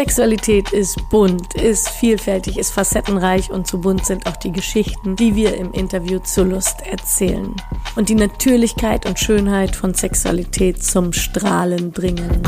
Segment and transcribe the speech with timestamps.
[0.00, 5.34] Sexualität ist bunt, ist vielfältig, ist facettenreich und so bunt sind auch die Geschichten, die
[5.34, 7.54] wir im Interview zur Lust erzählen.
[7.96, 12.42] Und die Natürlichkeit und Schönheit von Sexualität zum Strahlen bringen.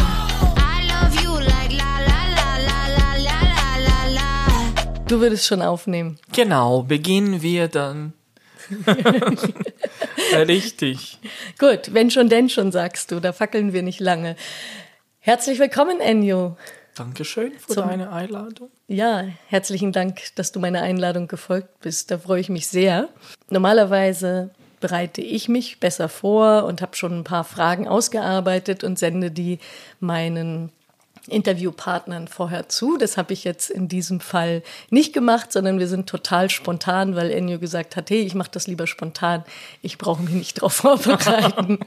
[5.06, 6.18] Du würdest schon aufnehmen.
[6.32, 8.14] Genau, beginnen wir dann.
[10.32, 11.18] Richtig.
[11.58, 13.20] Gut, wenn schon, denn schon, sagst du.
[13.20, 14.36] Da fackeln wir nicht lange.
[15.18, 16.56] Herzlich willkommen, Enyo.
[16.94, 18.70] Dankeschön für Zum, deine Einladung.
[18.86, 22.10] Ja, herzlichen Dank, dass du meiner Einladung gefolgt bist.
[22.10, 23.08] Da freue ich mich sehr.
[23.48, 29.30] Normalerweise bereite ich mich besser vor und habe schon ein paar Fragen ausgearbeitet und sende
[29.30, 29.58] die
[30.00, 30.70] meinen
[31.28, 32.98] Interviewpartnern vorher zu.
[32.98, 37.30] Das habe ich jetzt in diesem Fall nicht gemacht, sondern wir sind total spontan, weil
[37.30, 39.44] Ennio gesagt hat, hey, ich mache das lieber spontan.
[39.82, 41.78] Ich brauche mich nicht darauf vorbereiten.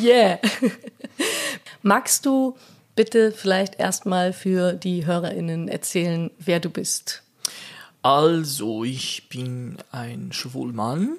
[0.00, 0.38] yeah.
[1.82, 2.56] Magst du
[2.94, 7.22] bitte vielleicht erstmal für die HörerInnen erzählen, wer du bist.
[8.02, 11.16] Also, ich bin ein Schwulmann,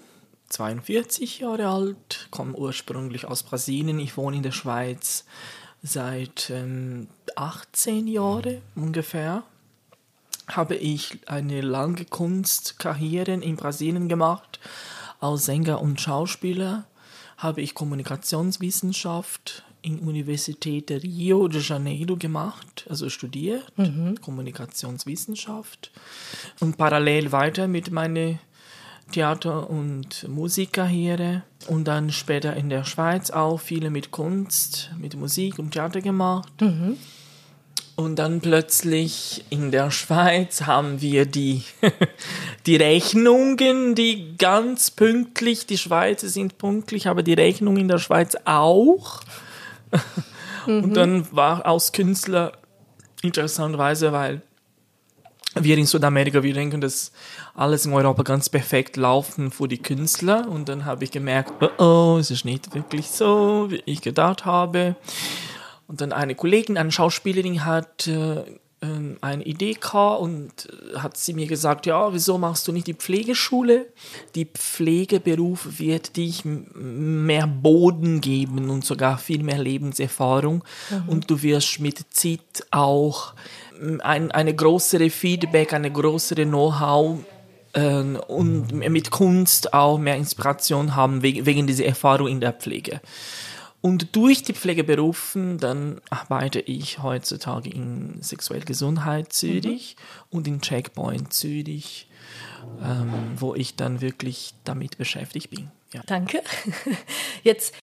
[0.50, 4.00] 42 Jahre alt, komme ursprünglich aus Brasilien.
[4.00, 5.26] Ich wohne in der Schweiz
[5.82, 9.44] seit ähm, 18 Jahren ungefähr.
[10.48, 14.60] Habe ich eine lange Kunstkarriere in Brasilien gemacht.
[15.20, 16.86] Als Sänger und Schauspieler
[17.38, 24.20] habe ich Kommunikationswissenschaft in Universität Rio de Janeiro gemacht, also studiert, mhm.
[24.20, 25.92] Kommunikationswissenschaft
[26.60, 28.40] und parallel weiter mit meiner
[29.12, 35.60] Theater- und Musikkarriere und dann später in der Schweiz auch viele mit Kunst, mit Musik
[35.60, 36.60] und Theater gemacht.
[36.60, 36.98] Mhm.
[37.96, 41.64] Und dann plötzlich in der Schweiz haben wir die,
[42.66, 48.36] die Rechnungen, die ganz pünktlich, die Schweizer sind pünktlich, aber die Rechnungen in der Schweiz
[48.44, 49.22] auch.
[50.66, 50.84] Mhm.
[50.84, 52.54] Und dann war aus Künstler
[53.22, 54.42] interessanterweise, weil
[55.56, 57.12] wir in Südamerika, wir denken, dass
[57.54, 60.48] alles in Europa ganz perfekt laufen für die Künstler.
[60.50, 64.46] Und dann habe ich gemerkt, oh, oh, es ist nicht wirklich so, wie ich gedacht
[64.46, 64.96] habe.
[65.88, 68.44] Und dann eine Kollegin, eine Schauspielerin hat äh,
[68.82, 72.88] ähm, eine Idee gehabt und äh, hat sie mir gesagt, ja, wieso machst du nicht
[72.88, 73.88] die Pflegeschule?
[74.36, 81.10] Die Pflegeberuf wird dich mehr Boden geben und sogar viel mehr Lebenserfahrung mhm.
[81.10, 83.34] und du wirst mit Zeit auch
[83.82, 87.20] ähm, ein, eine größere Feedback, eine größere Know-how
[87.74, 93.02] äh, und mit Kunst auch mehr Inspiration haben wegen, wegen dieser Erfahrung in der Pflege.
[93.86, 100.38] Und durch die Pflegeberufen, dann arbeite ich heutzutage in Sexuelle Gesundheit Zürich mhm.
[100.38, 102.10] und in Checkpoint Zürich,
[102.84, 105.70] ähm, wo ich dann wirklich damit beschäftigt bin.
[105.94, 106.02] Ja.
[106.08, 106.42] Danke.
[107.44, 107.76] Jetzt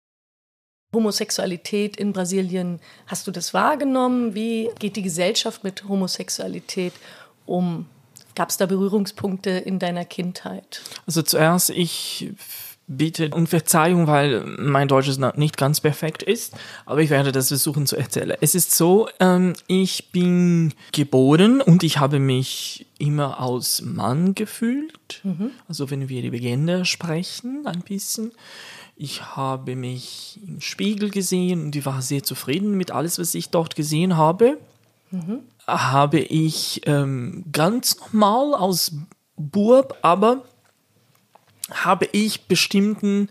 [0.93, 4.35] Homosexualität in Brasilien, hast du das wahrgenommen?
[4.35, 6.95] Wie geht die Gesellschaft mit Homosexualität
[7.47, 7.87] um?
[8.35, 10.83] Gab es da Berührungspunkte in deiner Kindheit?
[11.07, 12.33] Also zuerst, ich
[12.97, 16.55] bitte um Verzeihung, weil mein Deutsch nicht ganz perfekt ist,
[16.87, 18.37] aber ich werde das versuchen zu erzählen.
[18.41, 25.21] Es ist so, ähm, ich bin geboren und ich habe mich immer als Mann gefühlt.
[25.25, 25.51] Mhm.
[25.69, 28.33] Also wenn wir über Gender sprechen, ein bisschen.
[28.97, 33.49] Ich habe mich im Spiegel gesehen und ich war sehr zufrieden mit alles, was ich
[33.49, 34.59] dort gesehen habe.
[35.11, 35.41] Mhm.
[35.67, 38.93] Habe ich ähm, ganz normal als
[39.37, 40.45] Burb, aber
[41.71, 43.29] habe ich bestimmten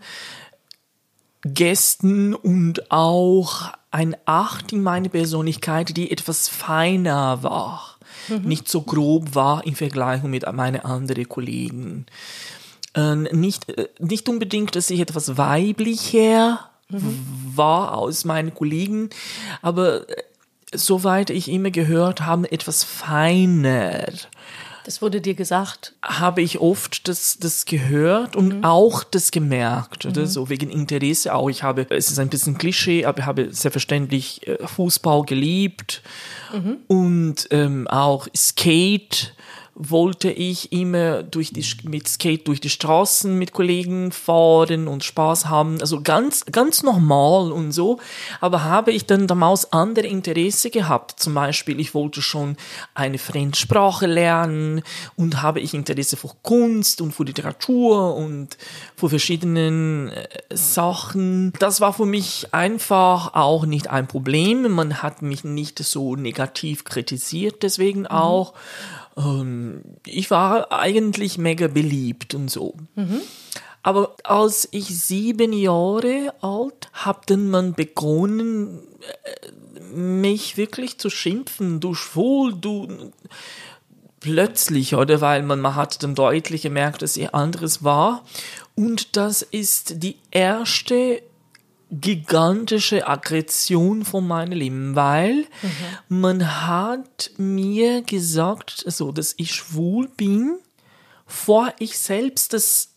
[1.44, 7.98] Gästen und auch ein Acht in meine Persönlichkeit, die etwas feiner war,
[8.28, 8.42] mhm.
[8.42, 12.06] nicht so grob war im Vergleich mit meinen anderen Kollegen.
[12.94, 17.18] Äh, nicht, äh, nicht unbedingt, dass ich etwas weiblicher mhm.
[17.54, 19.10] war aus meinen Kollegen,
[19.60, 20.22] aber äh,
[20.74, 24.06] soweit ich immer gehört habe, etwas feiner.
[24.84, 25.94] Das wurde dir gesagt?
[26.02, 28.64] Habe ich oft das, das gehört und mhm.
[28.64, 30.22] auch das gemerkt, oder?
[30.22, 30.26] Mhm.
[30.26, 31.48] So wegen Interesse auch.
[31.48, 36.02] Ich habe, es ist ein bisschen Klischee, aber ich habe selbstverständlich äh, Fußball geliebt
[36.52, 36.78] mhm.
[36.88, 39.34] und ähm, auch Skate
[39.74, 45.46] wollte ich immer durch die, mit Skate durch die Straßen mit Kollegen fahren und Spaß
[45.46, 45.80] haben.
[45.80, 47.98] Also ganz, ganz normal und so.
[48.40, 51.18] Aber habe ich dann damals andere Interesse gehabt.
[51.18, 52.56] Zum Beispiel, ich wollte schon
[52.94, 54.82] eine Fremdsprache lernen
[55.16, 58.58] und habe ich Interesse für Kunst und für Literatur und
[58.94, 61.54] für verschiedenen äh, Sachen.
[61.58, 64.70] Das war für mich einfach auch nicht ein Problem.
[64.70, 68.06] Man hat mich nicht so negativ kritisiert, deswegen mhm.
[69.16, 72.74] Ähm, ich war eigentlich mega beliebt und so.
[72.94, 73.20] Mhm.
[73.82, 78.80] Aber als ich sieben Jahre alt, hat man begonnen,
[79.24, 83.12] äh, mich wirklich zu schimpfen, du schwul, du
[84.20, 88.24] plötzlich, oder weil man, man hat dann deutlich gemerkt, dass ihr anderes war.
[88.76, 91.22] Und das ist die erste
[91.92, 96.20] gigantische Aggression von meinem Leben, weil mhm.
[96.20, 100.58] man hat mir gesagt, so, dass ich schwul bin,
[101.26, 102.88] vor ich selbst das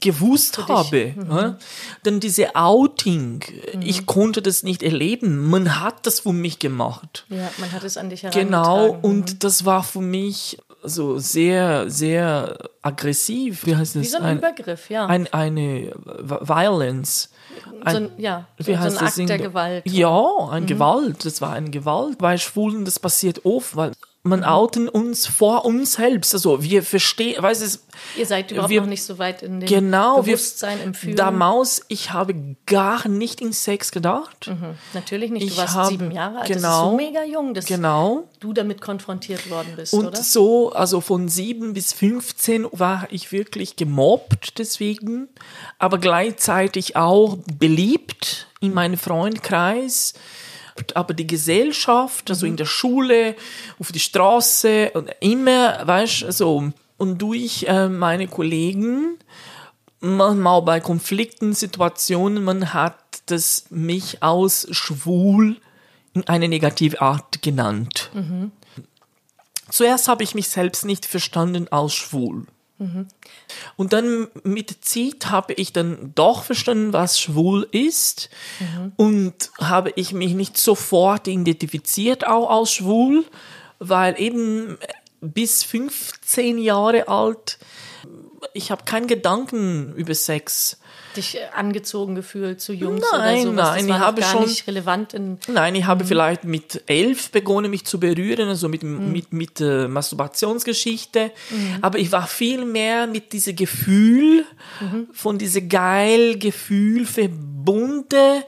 [0.00, 1.14] gewusst habe.
[1.16, 1.30] Mhm.
[1.30, 1.58] Ja?
[2.04, 3.42] Denn diese Outing,
[3.74, 3.82] mhm.
[3.82, 5.48] ich konnte das nicht erleben.
[5.48, 7.24] Man hat das für mich gemacht.
[7.28, 9.38] Ja, man hat es an dich Genau, und mhm.
[9.38, 13.64] das war für mich so sehr, sehr aggressiv.
[13.64, 14.02] Wie heißt das?
[14.02, 15.06] Wie so ein, ein Übergriff, ja.
[15.06, 17.30] Ein, eine Violence.
[17.82, 19.82] Ein, so ein, ja, wie so heißt ein Akt der Gewalt.
[19.86, 20.66] Ja, ein mhm.
[20.66, 21.24] Gewalt.
[21.24, 22.18] Das war eine Gewalt.
[22.18, 23.92] Bei Schwulen, das passiert oft, weil
[24.26, 26.32] man outen uns vor uns selbst.
[26.32, 27.84] Also wir verstehen, weiß es.
[28.16, 31.16] Ihr seid überhaupt wir, noch nicht so weit in dem genau, Bewusstsein, wir, im Fühlen.
[31.16, 32.34] Damals, ich habe
[32.64, 34.48] gar nicht in Sex gedacht.
[34.48, 35.42] Mhm, natürlich nicht.
[35.42, 36.48] Du ich warst hab, sieben Jahre alt.
[36.48, 38.26] Genau, das ist so mega jung, dass genau.
[38.40, 40.22] du damit konfrontiert worden bist, Und oder?
[40.22, 45.28] so, also von sieben bis 15 war ich wirklich gemobbt deswegen,
[45.78, 50.14] aber gleichzeitig auch beliebt in meinem Freundkreis
[50.94, 53.36] aber die Gesellschaft, also in der Schule,
[53.78, 56.72] auf die Straße, immer, weißt du, so.
[56.96, 59.18] Und durch äh, meine Kollegen,
[60.00, 65.56] manchmal bei Konflikten, Situationen, man hat das mich aus schwul
[66.12, 68.10] in eine negative Art genannt.
[68.14, 68.52] Mhm.
[69.70, 72.46] Zuerst habe ich mich selbst nicht verstanden als schwul.
[73.76, 78.92] Und dann mit Zeit habe ich dann doch verstanden, was schwul ist mhm.
[78.96, 83.24] und habe ich mich nicht sofort identifiziert auch als schwul,
[83.78, 84.76] weil eben
[85.20, 87.58] bis 15 Jahre alt
[88.52, 90.78] ich habe keinen Gedanken über Sex
[91.16, 93.68] dich äh, angezogen gefühlt zu Jungs nein, oder sowas?
[93.68, 95.38] Nein, das ich habe gar schon nicht relevant in.
[95.48, 96.08] Nein, ich habe mhm.
[96.08, 99.12] vielleicht mit elf begonnen, mich zu berühren, also mit mhm.
[99.12, 101.30] mit mit äh, Masturbationsgeschichte.
[101.50, 101.78] Mhm.
[101.82, 104.44] Aber ich war viel mehr mit diesem Gefühl
[104.80, 105.08] mhm.
[105.12, 108.42] von diesem geil Gefühl verbunden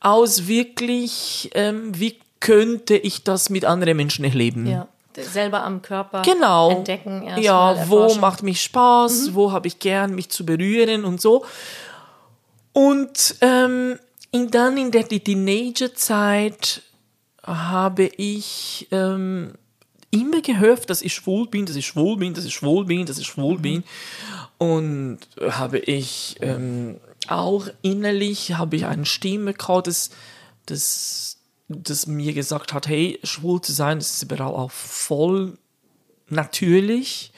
[0.00, 4.66] aus wirklich, ähm, wie könnte ich das mit anderen Menschen erleben?
[4.66, 4.88] Ja
[5.20, 6.70] selber am Körper genau.
[6.70, 7.24] entdecken.
[7.38, 9.34] ja, wo macht mich Spaß, mhm.
[9.34, 11.44] wo habe ich gern, mich zu berühren und so.
[12.72, 13.98] Und ähm,
[14.32, 16.82] dann in der Teenagerzeit
[17.42, 19.52] habe ich ähm,
[20.10, 23.18] immer gehört, dass ich schwul bin, dass ich schwul bin, dass ich schwul bin, dass
[23.18, 23.84] ich schwul bin.
[24.58, 26.98] Und habe ich ähm,
[27.28, 30.10] auch innerlich habe ich eine Stimme gehabt, das,
[30.66, 35.58] das, das mir gesagt hat, hey, schwul zu sein, das ist überall auch voll
[36.28, 37.32] natürlich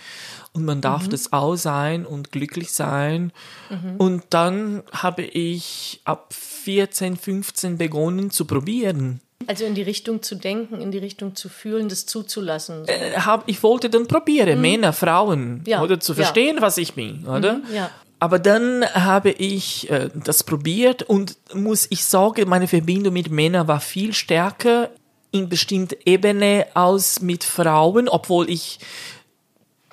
[0.54, 1.10] und man darf mhm.
[1.10, 3.32] das auch sein und glücklich sein.
[3.70, 3.96] Mhm.
[3.98, 9.20] Und dann habe ich ab 14, 15 begonnen zu probieren.
[9.46, 12.86] Also in die Richtung zu denken, in die Richtung zu fühlen, das zuzulassen.
[12.86, 12.92] So.
[12.92, 14.62] Äh, hab, ich wollte dann probieren, mhm.
[14.62, 15.82] Männer, Frauen, ja.
[15.82, 16.62] oder zu verstehen, ja.
[16.62, 17.54] was ich bin, oder?
[17.54, 17.74] Mhm.
[17.74, 17.90] Ja.
[18.20, 23.68] Aber dann habe ich äh, das probiert und muss ich sagen, meine Verbindung mit Männern
[23.68, 24.88] war viel stärker
[25.30, 28.78] in bestimmter Ebene als mit Frauen, obwohl ich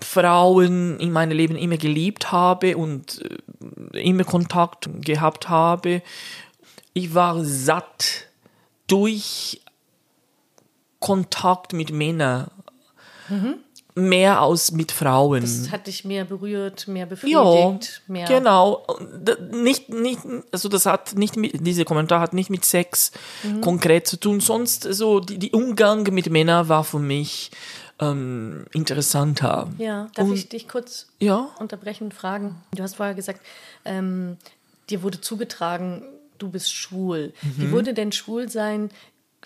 [0.04, 3.22] Frauen in meinem Leben immer geliebt habe und
[3.94, 6.02] äh, immer Kontakt gehabt habe.
[6.94, 8.28] Ich war satt
[8.88, 9.62] durch
[11.00, 12.52] Kontakt mit Männern.
[13.30, 13.56] Mhm.
[13.94, 15.42] Mehr als mit Frauen.
[15.42, 18.26] Das hat dich mehr berührt, mehr befriedigt, ja, mehr.
[18.26, 18.86] Genau.
[19.52, 20.20] Nicht, nicht,
[20.52, 23.12] also das hat nicht mit, dieser Kommentar hat nicht mit Sex
[23.44, 23.60] mhm.
[23.60, 24.40] konkret zu tun.
[24.40, 27.52] Sonst so, die, die Umgang mit Männern war für mich
[28.02, 29.70] ähm, interessanter.
[29.78, 31.50] Ja, darf und, ich dich kurz ja?
[31.60, 32.62] unterbrechen und fragen?
[32.76, 33.42] Du hast vorher gesagt,
[33.86, 34.38] ähm,
[34.90, 36.04] dir wurde zugetragen,
[36.38, 37.34] du bist schwul.
[37.42, 37.54] Mhm.
[37.58, 38.90] Wie wurde denn Schwulsein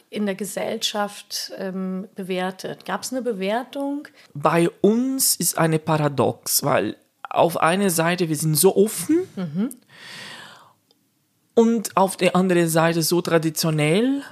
[0.10, 2.86] in der Gesellschaft ähm, bewertet?
[2.86, 4.08] Gab es eine Bewertung?
[4.34, 6.96] Bei uns ist eine Paradox, weil
[7.30, 9.70] auf einer Seite wir sind so offen mhm.
[11.54, 14.24] und auf der anderen Seite so traditionell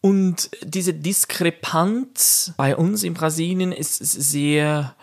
[0.00, 4.94] und diese Diskrepanz bei uns in Brasilien ist sehr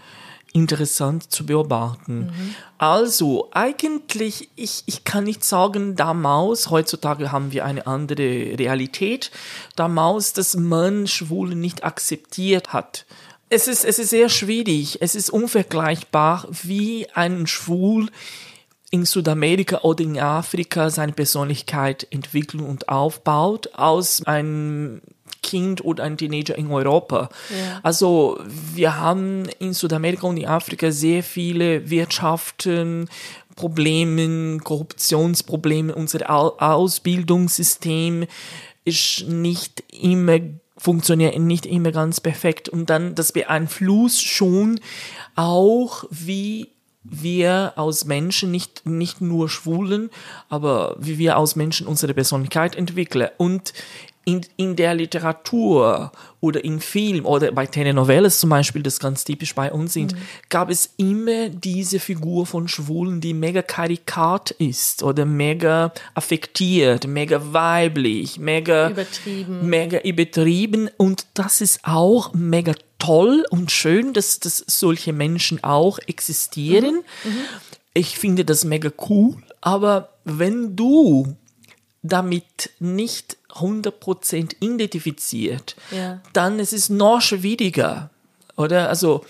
[0.53, 2.27] interessant zu beobachten.
[2.27, 2.55] Mhm.
[2.79, 9.29] Also, eigentlich, ich, ich kann nicht sagen, damals, heutzutage haben wir eine andere Realität,
[9.75, 13.05] damals, dass man Schwule nicht akzeptiert hat.
[13.49, 18.09] Es ist, es ist sehr schwierig, es ist unvergleichbar, wie ein Schwul
[18.89, 25.01] in Südamerika oder in Afrika seine Persönlichkeit entwickelt und aufbaut aus einem
[25.43, 27.29] Kind oder ein Teenager in Europa.
[27.49, 27.79] Ja.
[27.83, 28.39] Also
[28.73, 33.09] wir haben in Südamerika und in Afrika sehr viele Wirtschaften,
[33.55, 38.25] Problemen, Korruptionsproblemen, unser Au- Ausbildungssystem
[38.85, 40.39] ist nicht immer
[40.79, 44.79] funktioniert nicht immer ganz perfekt und dann das beeinflusst schon
[45.35, 46.69] auch wie
[47.09, 50.09] wir aus Menschen nicht nicht nur Schwulen,
[50.49, 53.29] aber wie wir aus Menschen unsere Persönlichkeit entwickeln.
[53.37, 53.73] Und
[54.27, 56.11] in, in der Literatur
[56.41, 60.15] oder in Film oder bei Telenovelas zum Beispiel, das ganz typisch bei uns sind,
[60.49, 67.41] gab es immer diese Figur von Schwulen, die mega karikat ist oder mega affektiert, mega
[67.53, 69.69] weiblich, mega Übertrieben.
[69.69, 70.89] mega übertrieben.
[70.97, 77.03] Und das ist auch mega toll und schön, dass, dass solche Menschen auch existieren.
[77.93, 81.35] Ich finde das mega cool, aber wenn du
[82.03, 86.21] damit nicht 100% identifiziert, Ja.
[86.33, 88.09] dann ist es noch schwieriger.
[88.55, 88.89] Oder?
[88.89, 89.25] Also,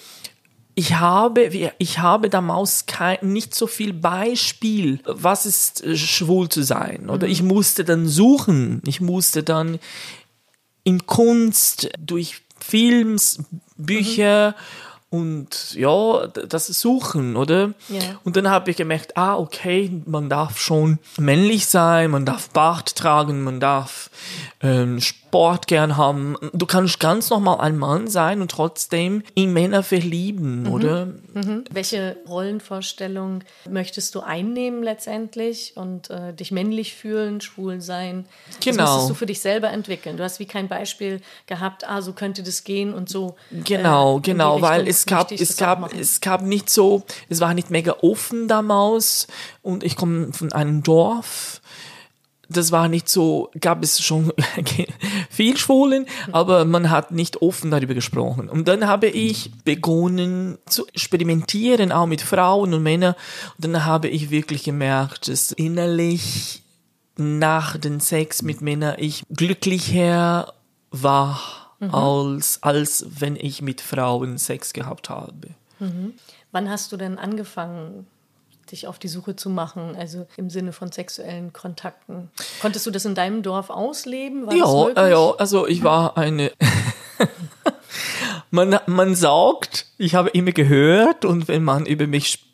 [0.75, 6.61] ich habe, ich habe damals kein, nicht so viel Beispiel, was ist äh, schwul zu
[6.61, 7.09] sein.
[7.09, 8.81] Oder ich musste dann suchen.
[8.85, 9.79] Ich musste dann
[10.83, 13.39] in Kunst, durch Films,
[13.77, 14.55] Bücher
[15.09, 17.73] und ja, das Suchen, oder?
[17.87, 18.19] Ja.
[18.25, 22.95] Und dann habe ich gemerkt, ah, okay, man darf schon männlich sein, man darf Bart
[22.95, 24.09] tragen, man darf
[24.61, 26.35] ähm, Sport gern haben.
[26.53, 31.07] Du kannst ganz normal ein Mann sein und trotzdem in Männer verlieben, oder?
[31.33, 31.65] Mhm.
[31.69, 38.25] Welche Rollenvorstellung möchtest du einnehmen letztendlich und äh, dich männlich fühlen, schwul sein?
[38.47, 38.83] Das Genau.
[38.83, 40.15] musstest du für dich selber entwickeln.
[40.15, 43.35] Du hast wie kein Beispiel gehabt, ah, so könnte das gehen und so.
[43.51, 47.41] Genau, äh, die genau, weil es gab, es das gab, es gab nicht so, es
[47.41, 49.27] war nicht mega offen damals
[49.61, 51.61] und ich komme von einem Dorf.
[52.49, 54.31] Das war nicht so, gab es schon
[55.29, 58.49] viel Schwulen, aber man hat nicht offen darüber gesprochen.
[58.49, 63.15] Und dann habe ich begonnen zu experimentieren, auch mit Frauen und Männern.
[63.57, 66.63] Und dann habe ich wirklich gemerkt, dass innerlich
[67.17, 70.53] nach dem Sex mit Männern ich glücklicher
[70.91, 71.39] war,
[71.79, 75.49] als, als wenn ich mit Frauen Sex gehabt habe.
[76.51, 78.07] Wann hast du denn angefangen,
[78.71, 82.29] dich auf die Suche zu machen, also im Sinne von sexuellen Kontakten?
[82.61, 84.45] Konntest du das in deinem Dorf ausleben?
[84.47, 86.51] War Ja, äh, ja, also ich war eine.
[88.51, 92.47] man, man sagt, ich habe immer gehört und wenn man über mich sp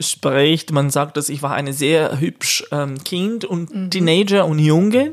[0.00, 3.90] spricht, man sagt, dass ich war eine sehr hübsch ähm, Kind und Mhm.
[3.90, 5.12] Teenager und Junge.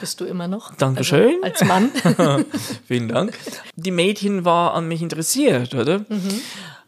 [0.00, 0.74] Bist du immer noch?
[0.76, 1.36] Dankeschön.
[1.42, 1.90] Also, als Mann?
[2.86, 3.36] Vielen Dank.
[3.76, 6.00] Die Mädchen war an mich interessiert, oder?
[6.00, 6.40] Mhm.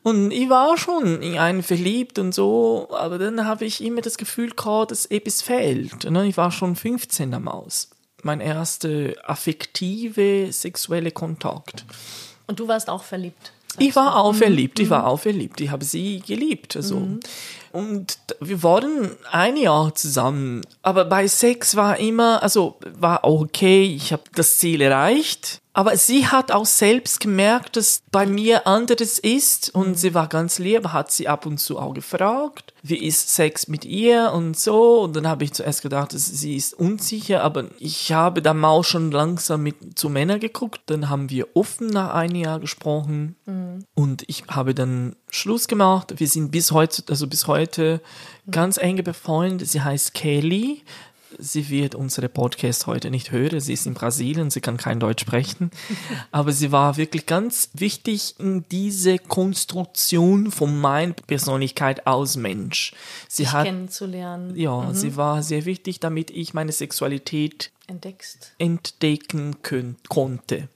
[0.02, 4.16] Und ich war schon in einen verliebt und so, aber dann habe ich immer das
[4.16, 6.08] Gefühl gehabt, dass etwas fehlt.
[6.10, 6.26] Ne?
[6.26, 7.90] Ich war schon 15 damals.
[8.22, 11.84] Mein erster affektive sexuelle Kontakt.
[12.46, 13.52] und du warst auch verliebt?
[13.78, 14.36] Ich war auch Mhm.
[14.38, 15.60] verliebt, ich war auch verliebt.
[15.60, 16.76] Ich habe sie geliebt.
[16.76, 17.06] Also.
[17.72, 20.62] Und wir waren ein Jahr zusammen.
[20.82, 25.60] Aber bei Sex war immer, also war okay, ich habe das Ziel erreicht.
[25.72, 29.72] Aber sie hat auch selbst gemerkt, dass bei mir anderes ist.
[29.72, 33.68] Und sie war ganz lieb, hat sie ab und zu auch gefragt, wie ist Sex
[33.68, 35.00] mit ihr und so.
[35.02, 37.42] Und dann habe ich zuerst gedacht, sie ist unsicher.
[37.42, 40.80] Aber ich habe dann auch schon langsam mit zu Männern geguckt.
[40.86, 43.36] Dann haben wir offen nach einem Jahr gesprochen.
[43.94, 46.14] Und ich habe dann Schluss gemacht.
[46.18, 48.00] Wir sind bis heute, also bis heute
[48.50, 49.68] ganz enge befreundet.
[49.68, 50.82] Sie heißt Kelly.
[51.38, 53.60] Sie wird unsere Podcast heute nicht hören.
[53.60, 55.70] Sie ist in Brasilien, sie kann kein Deutsch sprechen.
[56.32, 62.92] Aber sie war wirklich ganz wichtig in diese Konstruktion von meiner Persönlichkeit als Mensch.
[63.28, 68.52] Sie dich hat, kennenzulernen, ja, sie war sehr wichtig, damit ich meine Sexualität entdeckst.
[68.58, 70.68] entdecken kön- konnte.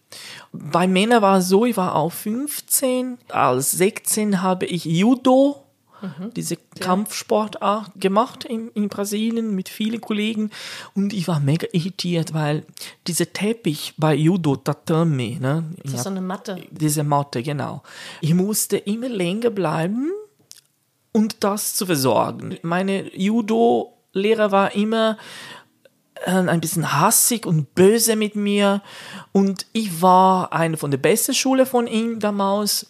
[0.53, 3.19] Bei Männern war es so, ich war auch 15.
[3.31, 5.64] Als 16 habe ich Judo,
[6.37, 10.51] diese Kampfsportart gemacht in, in Brasilien mit vielen Kollegen
[10.95, 12.65] und ich war mega irritiert, weil
[13.07, 16.63] dieser Teppich bei Judo, Tatami, ne, Das ist so eine Matte.
[16.71, 17.83] diese Matte, genau.
[18.21, 20.11] Ich musste immer länger bleiben
[21.13, 22.59] und das zu versorgen.
[22.63, 25.17] Meine Judo-Lehrer war immer
[26.27, 28.83] äh, ein bisschen hassig und böse mit mir
[29.33, 32.87] und ich war eine von der besten Schule von ihm damals.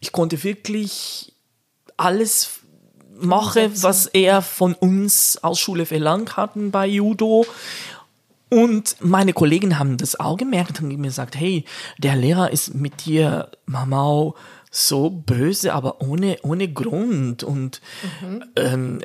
[0.00, 1.32] Ich konnte wirklich
[2.00, 2.60] alles
[3.20, 3.82] Umsetzen.
[3.82, 7.44] was er von uns als Schule verlangt hatten bei Judo.
[8.48, 11.64] Und meine Kollegen haben das auch gemerkt und mir gesagt, hey,
[11.98, 14.34] der Lehrer ist mit dir, Mamau,
[14.72, 17.44] so böse, aber ohne, ohne Grund.
[17.44, 17.80] Und
[18.56, 19.02] ähm,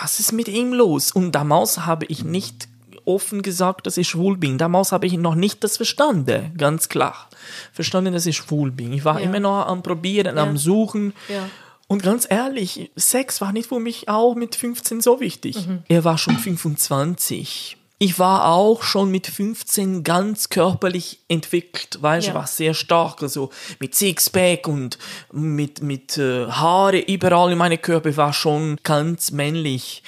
[0.00, 1.12] was ist mit ihm los?
[1.12, 2.68] Und damals habe ich nicht
[3.04, 4.58] offen gesagt, dass ich schwul bin.
[4.58, 7.28] Damals habe ich noch nicht das verstanden, ganz klar.
[7.72, 8.92] Verstanden, dass ich schwul bin.
[8.92, 9.26] Ich war Ja.
[9.26, 10.42] immer noch am Probieren, Ja.
[10.42, 11.12] am Suchen.
[11.28, 11.48] Ja.
[11.88, 15.68] Und ganz ehrlich, Sex war nicht für mich auch mit 15 so wichtig.
[15.88, 17.76] Er war schon 25.
[17.98, 22.34] Ich war auch schon mit 15 ganz körperlich entwickelt, weißt du, Ja.
[22.34, 24.98] war sehr stark, also mit Sixpack und
[25.32, 30.02] mit, mit äh, Haare überall in meinem Körper, war schon ganz männlich.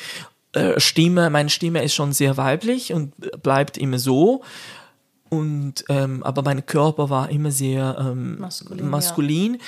[0.53, 4.43] Äh, Stimme, meine Stimme ist schon sehr weiblich und bleibt immer so.
[5.31, 9.59] Und, ähm, aber mein Körper war immer sehr ähm, Maskulin, maskulin.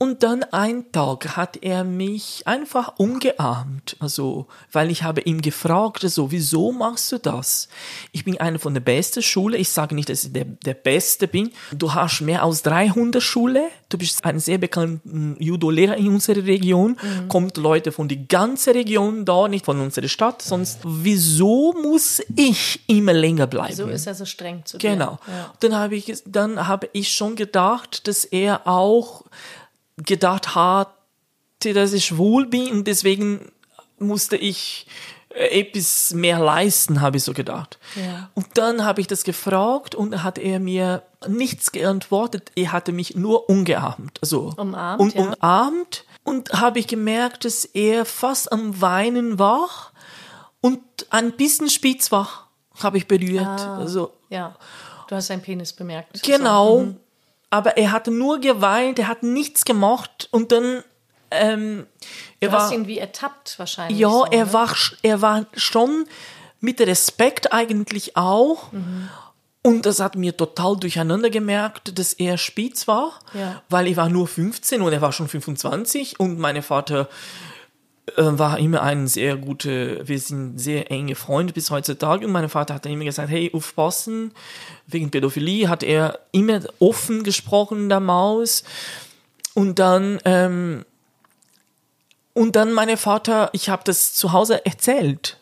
[0.00, 6.02] Und dann ein Tag hat er mich einfach umgearmt, also, weil ich habe ihn gefragt,
[6.08, 7.68] so, wieso machst du das?
[8.12, 11.26] Ich bin einer von der besten Schule, ich sage nicht, dass ich der, der Beste
[11.26, 11.50] bin.
[11.72, 15.00] Du hast mehr als 300 Schule, du bist ein sehr bekannter
[15.40, 20.42] Judo-Lehrer in unserer Region, kommt Leute von der ganzen Region da, nicht von unserer Stadt,
[20.42, 23.74] sonst, wieso muss ich immer länger bleiben?
[23.74, 25.18] So ist er so streng zu Genau.
[25.26, 25.32] dir.
[25.32, 25.54] Ja.
[25.58, 29.24] Dann habe ich, dann habe ich schon gedacht, dass er auch
[30.04, 33.52] gedacht hatte, dass ich schwul bin und deswegen
[33.98, 34.86] musste ich
[35.30, 37.78] äh, etwas mehr leisten, habe ich so gedacht.
[37.96, 38.30] Ja.
[38.34, 42.52] Und dann habe ich das gefragt und hat er mir nichts geantwortet.
[42.54, 45.32] Er hatte mich nur umgearmt, also Umarmt, um, ja.
[45.32, 49.68] umarmt und habe ich gemerkt, dass er fast am Weinen war
[50.60, 52.50] und ein bisschen spitz war,
[52.80, 53.44] habe ich berührt.
[53.44, 53.78] Ah.
[53.78, 54.54] Also ja.
[55.08, 56.22] Du hast seinen Penis bemerkt.
[56.22, 56.80] Genau.
[56.80, 56.94] So.
[57.50, 60.82] Aber er hat nur geweint, er hat nichts gemacht und dann
[61.30, 61.86] ähm,
[62.40, 63.98] er Du hast war ihn wie ertappt wahrscheinlich.
[63.98, 64.52] ja, so, er ne?
[64.52, 66.06] war er war schon
[66.60, 68.70] mit Respekt eigentlich auch.
[69.62, 73.62] Und das hat mir total durcheinander gemerkt, dass er spitz war, Ja.
[73.68, 77.08] weil ich war nur 15 und er war schon 25 und mein Vater
[78.16, 82.74] war immer ein sehr guter, wir sind sehr enge Freunde bis heutzutage und mein Vater
[82.74, 84.32] hat immer gesagt, hey, aufpassen,
[84.86, 88.64] wegen Pädophilie hat er immer offen gesprochen, der Maus.
[89.54, 90.84] Und dann, ähm,
[92.32, 95.36] und dann meine Vater, ich habe das zu Hause erzählt.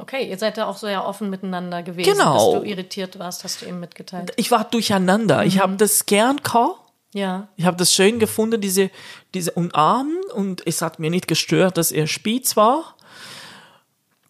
[0.00, 2.12] Okay, ihr seid da auch so ja offen miteinander gewesen.
[2.12, 2.54] Genau.
[2.54, 4.32] Dass du irritiert warst, hast du ihm mitgeteilt.
[4.36, 5.44] Ich war durcheinander.
[5.44, 6.81] Ich habe das gern gehabt.
[7.14, 7.48] Ja.
[7.56, 8.90] Ich habe das schön gefunden, diese,
[9.34, 12.96] diese Umarmen und es hat mir nicht gestört, dass er spitz war.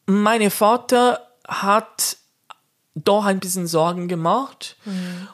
[0.07, 2.17] Mein Vater hat
[2.95, 4.77] doch ein bisschen Sorgen gemacht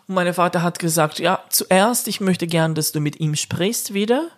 [0.07, 3.95] und mein Vater hat gesagt, ja, zuerst, ich möchte gern, dass du mit ihm sprichst
[3.95, 4.29] wieder.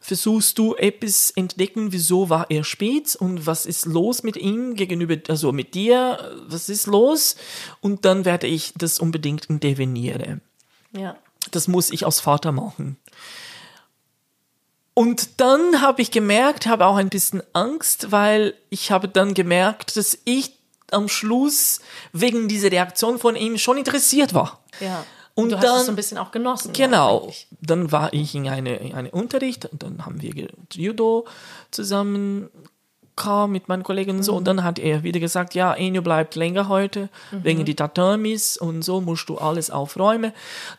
[0.00, 5.16] Versuchst du etwas entdecken, wieso war er spitz und was ist los mit ihm gegenüber,
[5.28, 7.36] also mit dir, was ist los?
[7.80, 10.42] Und dann werde ich das unbedingt intervenieren
[10.92, 11.16] Ja.
[11.50, 12.96] Das muss ich als Vater machen.
[14.94, 19.96] Und dann habe ich gemerkt, habe auch ein bisschen Angst, weil ich habe dann gemerkt,
[19.96, 20.52] dass ich
[20.92, 21.80] am Schluss
[22.12, 24.62] wegen dieser Reaktion von ihm schon interessiert war.
[24.78, 25.04] Ja.
[25.34, 26.72] Und du hast dann- es so ein bisschen auch genossen.
[26.72, 27.22] Genau.
[27.22, 27.48] eigentlich.
[27.60, 31.26] Dann war ich in eine, in eine Unterricht und dann haben wir Judo
[31.72, 32.50] zusammen
[33.48, 34.34] mit meinen Kollegen und so.
[34.34, 38.82] Und dann hat er wieder gesagt, ja, Enio bleibt länger heute, wegen die Tatamis und
[38.82, 40.32] so musst du alles aufräumen.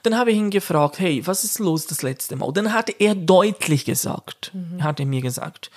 [0.04, 2.52] Dann habe ich ihn gefragt, hey, was ist los das letzte Mal?
[2.52, 5.72] Dann hat er deutlich gesagt, hat er mir gesagt,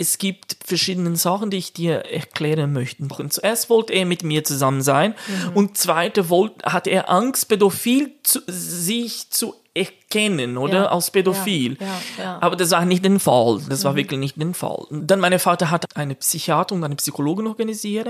[0.00, 3.02] es gibt verschiedene Sachen, die ich dir erklären möchte.
[3.02, 5.14] Und zuerst wollte er mit mir zusammen sein
[5.52, 10.74] und zweite wollte, hat er Angst, pädophil zu, sich zu erkennen, oder?
[10.74, 11.76] Ja, Als pädophil.
[11.80, 12.38] ja, ja, ja.
[12.40, 13.60] Aber das war nicht der Fall.
[13.68, 14.84] Das war wirklich nicht der Fall.
[14.90, 18.08] Und Dann mein Vater hat eine Psychiater und eine Psychologin organisiert.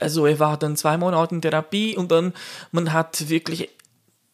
[0.00, 2.32] Also er war dann zwei Monate in Therapie und dann
[2.70, 3.70] man hat wirklich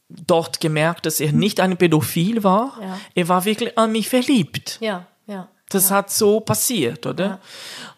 [0.09, 2.77] dort gemerkt, dass er nicht ein Pädophil war.
[2.81, 2.99] Ja.
[3.15, 4.79] Er war wirklich an mich verliebt.
[4.81, 5.49] Ja, ja.
[5.69, 7.39] Das hat so passiert, oder?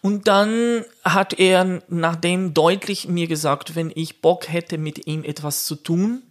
[0.01, 5.65] Und dann hat er nachdem deutlich mir gesagt, wenn ich Bock hätte, mit ihm etwas
[5.65, 6.21] zu tun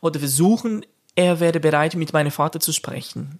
[0.00, 0.84] oder versuchen,
[1.24, 3.38] er wäre bereit, mit meinem Vater zu sprechen.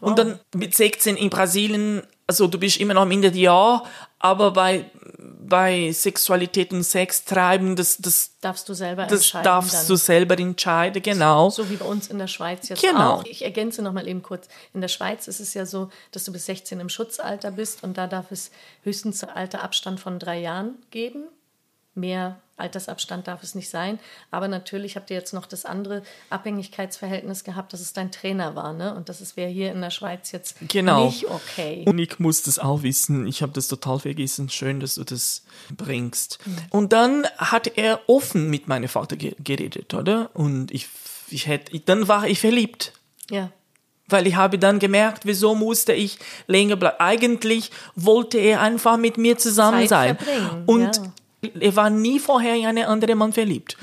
[0.00, 3.84] Und dann mit 16 in Brasilien, also du bist immer noch minderjahr,
[4.18, 4.90] aber bei,
[5.40, 9.44] bei Sexualität und Sex treiben, das, das, Darfst du selber das entscheiden.
[9.44, 9.86] darfst dann.
[9.88, 11.50] du selber entscheiden, genau.
[11.50, 13.14] So wie bei uns in der Schweiz jetzt Genau.
[13.16, 13.24] auch.
[13.24, 14.48] Ich ergänze noch mal eben kurz.
[14.74, 17.96] In der Schweiz ist es ja so, dass du bis 16 im Schutzalter bist und
[17.98, 18.50] da darf es
[18.82, 21.24] höchstens Alterabstand von drei Jahren geben.
[21.94, 23.98] Mehr Altersabstand darf es nicht sein.
[24.30, 28.72] Aber natürlich habt ihr jetzt noch das andere Abhängigkeitsverhältnis gehabt, dass es dein Trainer war.
[28.72, 28.94] Ne?
[28.94, 31.06] Und das wäre hier in der Schweiz jetzt Genau.
[31.06, 31.84] nicht okay.
[31.86, 33.26] Und ich muss das auch wissen.
[33.26, 34.48] Ich habe das total vergessen.
[34.48, 35.44] Schön, dass du das
[35.76, 36.38] bringst.
[36.70, 40.30] Und dann hat er offen mit meinem Vater ge geredet, oder?
[40.34, 40.88] Und ich,
[41.28, 42.92] ich hätte, dann war ich verliebt.
[43.30, 43.50] Ja.
[44.08, 46.96] Weil ich habe dann gemerkt, wieso musste ich länger bleiben.
[47.00, 50.62] Eigentlich wollte er einfach mit mir zusammen Zeit sein.
[50.66, 51.12] Und ja.
[51.60, 53.76] Er war nie vorher in einen anderen Mann verliebt.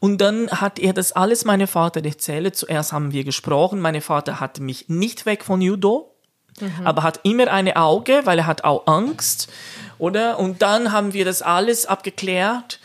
[0.00, 2.56] Und dann hat er das alles meinem Vater erzählt.
[2.56, 3.80] Zuerst haben wir gesprochen.
[3.80, 6.14] Mein Vater hat mich nicht weg von Judo,
[6.84, 9.48] aber hat immer eine Auge, weil er hat auch Angst,
[9.98, 10.38] oder?
[10.38, 12.80] Und dann haben wir das alles abgeklärt.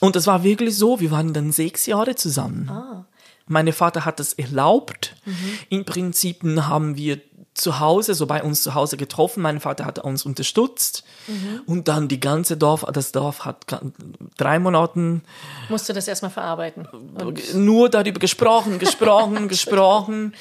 [0.00, 1.00] Und das war wirklich so.
[1.00, 2.70] Wir waren dann sechs Jahre zusammen.
[3.48, 5.16] Mein Vater hat das erlaubt.
[5.68, 7.20] Im Prinzip haben wir
[7.60, 9.42] zu Hause, so bei uns zu Hause getroffen.
[9.42, 11.04] Mein Vater hat uns unterstützt.
[11.66, 13.66] Und dann die ganze Dorf, das Dorf hat
[14.36, 15.22] drei Monaten
[15.68, 16.86] Musst du das erstmal verarbeiten.
[16.86, 20.34] Und nur darüber gesprochen, gesprochen, gesprochen.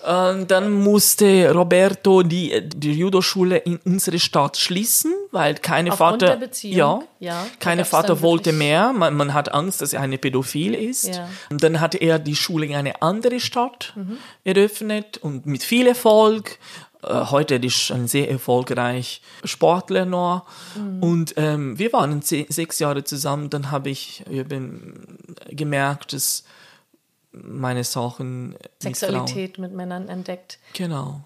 [0.00, 7.00] Dann musste Roberto die, die Judo-Schule in unserer Stadt schließen, weil keine Aufgrund Vater, ja,
[7.18, 8.92] Ja, keine Vater wollte mehr.
[8.92, 11.08] Man, man hat Angst, dass er eine Pädophil ist.
[11.16, 11.28] Ja.
[11.50, 14.18] Und dann hat er die Schule in eine andere Stadt Mhm.
[14.44, 16.58] eröffnet und mit viel Erfolg.
[17.02, 20.46] Äh, Heute ist er ein sehr erfolgreich Sportler noch.
[20.76, 21.02] Mhm.
[21.02, 23.50] Und ähm, wir waren se sechs Jahre zusammen.
[23.50, 25.18] Dann habe ich eben
[25.50, 26.44] gemerkt, dass
[27.32, 30.58] meine Sachen mit Sexualität mit Männern entdeckt.
[30.74, 31.20] Genau.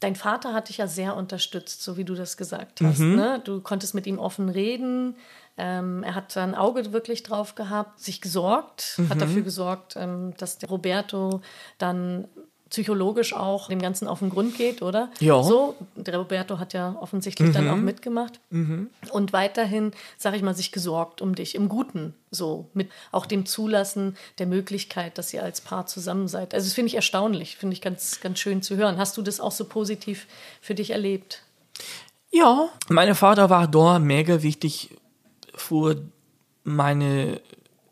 [0.00, 2.98] Dein Vater hat dich ja sehr unterstützt, so wie du das gesagt hast.
[2.98, 3.16] Mhm.
[3.16, 3.40] Ne?
[3.44, 5.16] Du konntest mit ihm offen reden.
[5.56, 9.08] Ähm, er hat da ein Auge wirklich drauf gehabt, sich gesorgt, Mhm.
[9.08, 11.40] hat dafür gesorgt, ähm, dass der Roberto
[11.78, 12.26] dann
[12.74, 15.08] psychologisch auch dem Ganzen auf den Grund geht, oder?
[15.20, 15.38] Ja.
[15.38, 15.42] Mhm.
[15.44, 18.40] So, der Roberto hat ja offensichtlich dann auch mitgemacht.
[18.50, 23.46] Und weiterhin, sag ich mal, sich gesorgt um dich im Guten, so mit auch dem
[23.46, 26.52] Zulassen der Möglichkeit, dass ihr als Paar zusammen seid.
[26.52, 28.98] Also das finde ich erstaunlich, finde ich ganz, ganz schön zu hören.
[28.98, 30.26] Hast du das auch so positiv
[30.60, 31.42] für dich erlebt?
[32.32, 34.90] Ja, mein Vater war da mega wichtig
[35.54, 36.02] für
[36.64, 37.40] meine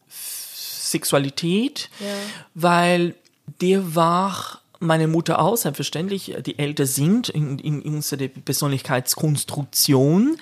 [0.09, 2.07] Sexualität, Ja.
[2.55, 3.15] weil
[3.61, 10.39] der war meine Mutter auch, selbstverständlich, die älter sind in, in unserer Persönlichkeitskonstruktion.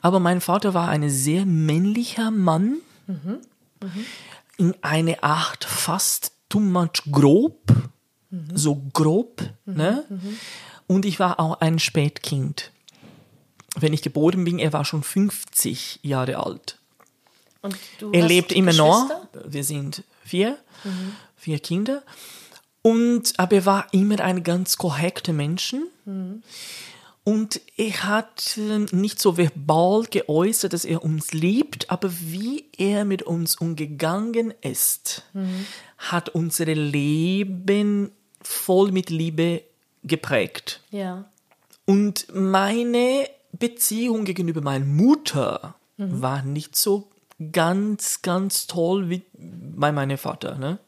[0.00, 2.78] Aber mein Vater war ein sehr männlicher Mann,
[4.56, 7.72] in eine Art fast too much grob,
[8.54, 10.04] so grob, ne?
[10.86, 12.70] Und ich war auch ein Spätkind.
[13.76, 16.78] Wenn ich geboren bin, er war schon 50 Jahre alt.
[17.62, 19.10] Und du Er lebt immer noch.
[19.46, 20.58] Wir sind vier,
[21.36, 22.02] vier Kinder.
[22.82, 25.74] Und, aber er war immer ein ganz korrekter Mensch.
[27.24, 33.04] Und er hat äh, nicht so verbal geäußert, dass er uns liebt, aber wie er
[33.04, 35.22] mit uns umgegangen ist,
[35.98, 38.10] hat unser Leben
[38.42, 39.62] voll mit Liebe
[40.02, 40.80] geprägt.
[40.90, 41.26] Ja.
[41.86, 47.08] Und meine Beziehung gegenüber meiner Mutter war nicht so
[47.52, 50.56] ganz, ganz toll wie bei meinem Vater.
[50.56, 50.78] Ne?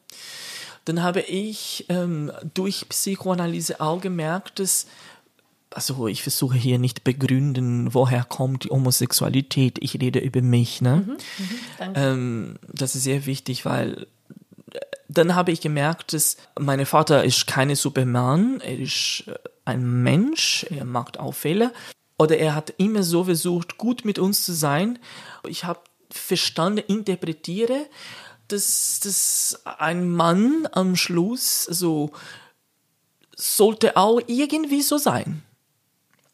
[0.85, 4.85] Dann habe ich ähm, durch Psychoanalyse auch gemerkt, dass,
[5.71, 9.77] also ich versuche hier nicht begründen, woher kommt die Homosexualität.
[9.81, 10.81] Ich rede über mich.
[10.81, 11.17] Ne?
[11.79, 11.99] Danke.
[11.99, 14.07] Ähm, das ist sehr wichtig, weil
[14.73, 19.33] äh, dann habe ich gemerkt, dass mein Vater ist keine Superman, er ist äh,
[19.65, 21.73] ein Mensch, er macht auch Fehler.
[22.17, 24.99] Oder er hat immer so versucht, gut mit uns zu sein.
[25.47, 27.87] Ich habe verstanden, interpretiere,
[28.47, 32.11] dass, dass ein Mann am Schluss so
[33.35, 35.43] sollte auch irgendwie so sein.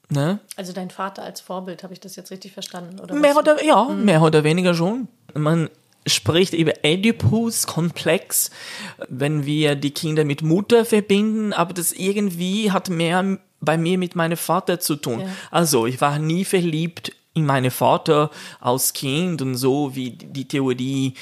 [0.09, 0.39] Ne?
[0.57, 2.99] Also dein Vater als Vorbild, habe ich das jetzt richtig verstanden?
[2.99, 5.07] Oder Mehr oder, ja, mehr oder weniger schon.
[5.33, 5.69] Man
[6.05, 8.51] spricht über Oedipus-Komplex,
[9.07, 14.15] wenn wir die Kinder mit Mutter verbinden, aber das irgendwie hat mehr bei mir mit
[14.15, 15.21] meinem Vater zu tun.
[15.21, 15.27] Ja.
[15.51, 21.13] Also, ich war nie verliebt in meinen Vater als Kind und so, wie die Theorie,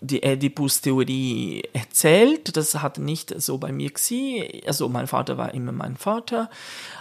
[0.00, 2.54] die Oedipus-Theorie erzählt.
[2.56, 4.44] Das hat nicht so bei mir gewesen.
[4.66, 6.50] Also, mein Vater war immer mein Vater.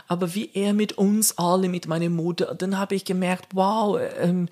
[0.08, 4.48] Aber wie er mit uns alle, mit meiner Mutter, dann habe ich gemerkt, wow, ähm,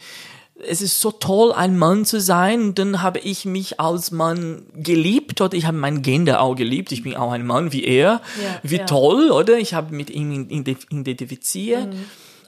[0.67, 2.62] es ist so toll, ein Mann zu sein.
[2.62, 6.91] Und dann habe ich mich als Mann geliebt oder ich habe mein Gender auch geliebt.
[6.91, 8.21] Ich bin auch ein Mann wie er.
[8.41, 8.86] Ja, wie ja.
[8.86, 9.58] toll, oder?
[9.58, 11.89] Ich habe mit ihm identifiziert.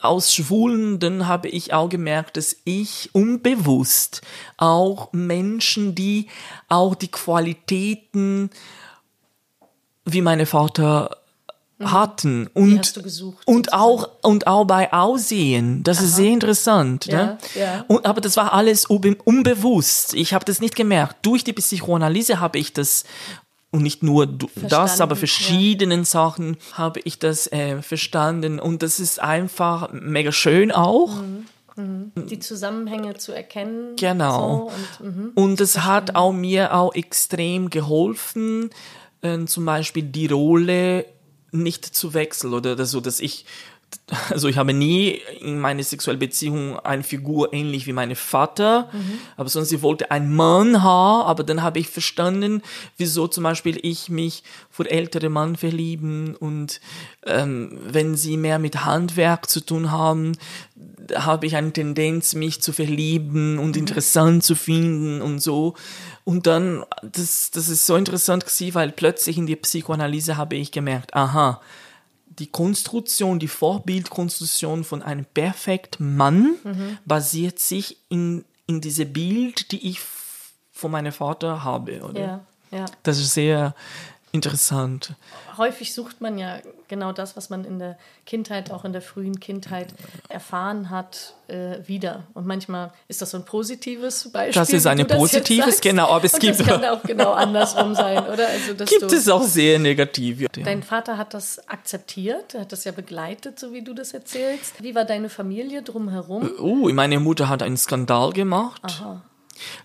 [0.00, 4.20] Aus Schwulen, dann habe ich auch gemerkt, dass ich unbewusst
[4.58, 6.26] auch Menschen, die
[6.68, 8.50] auch die Qualitäten
[10.04, 11.23] wie meine Vater
[11.80, 17.38] hatten und gesucht, und auch und auch bei Aussehen das ist sehr interessant ne?
[17.54, 17.84] Ja, ja.
[17.88, 22.38] Und, aber das war alles unbe unbewusst ich habe das nicht gemerkt durch die Psychoanalyse
[22.38, 23.04] habe ich das
[23.72, 25.18] und nicht nur du- das, Verstanden, aber ja.
[25.18, 31.10] verschiedenen Sachen habe ich das äh, verstanden und das ist einfach mega schön auch.
[31.76, 33.96] Die Zusammenhänge zu erkennen.
[33.96, 34.70] Genau.
[34.70, 35.32] So, und, mhm.
[35.34, 38.70] Und es hat auch mir auch extrem geholfen,
[39.22, 41.04] äh, zum Beispiel die Rolle
[41.54, 43.46] nicht zu wechseln oder so, dass ich
[44.30, 49.18] also ich habe nie in meiner sexuellen Beziehung eine Figur ähnlich wie meine Vater, mhm.
[49.36, 52.62] aber sonst ich wollte einen Mann haben, aber dann habe ich verstanden,
[52.96, 56.80] wieso zum Beispiel ich mich für ältere Mann verlieben und
[57.26, 60.32] ähm, wenn sie mehr mit Handwerk zu tun haben,
[61.14, 63.80] habe ich eine Tendenz, mich zu verlieben und mhm.
[63.80, 65.74] interessant zu finden und so.
[66.24, 70.72] Und dann, das, das ist so interessant gewesen, weil plötzlich in der Psychoanalyse habe ich
[70.72, 71.60] gemerkt, aha,
[72.38, 76.98] die Konstruktion, die Vorbildkonstruktion von einem perfekten Mann mhm.
[77.04, 80.00] basiert sich in, in diese Bild, die ich
[80.72, 82.20] von meinem Vater habe, oder?
[82.20, 82.84] Ja, ja.
[83.02, 83.74] Das ist sehr,
[84.34, 85.14] interessant.
[85.56, 89.38] Häufig sucht man ja genau das, was man in der Kindheit, auch in der frühen
[89.38, 89.94] Kindheit
[90.28, 92.24] erfahren hat, äh, wieder.
[92.34, 94.60] Und manchmal ist das so ein positives Beispiel.
[94.60, 96.60] Das ist ein positives, genau, aber es Und gibt.
[96.60, 98.48] Das kann auch genau andersrum sein, oder?
[98.48, 100.40] Also, gibt es auch sehr negativ.
[100.40, 100.48] Ja.
[100.48, 104.82] Dein Vater hat das akzeptiert, er hat das ja begleitet, so wie du das erzählst.
[104.82, 106.50] Wie war deine Familie drumherum?
[106.58, 108.82] Uh, meine Mutter hat einen Skandal gemacht.
[108.82, 109.22] Aha.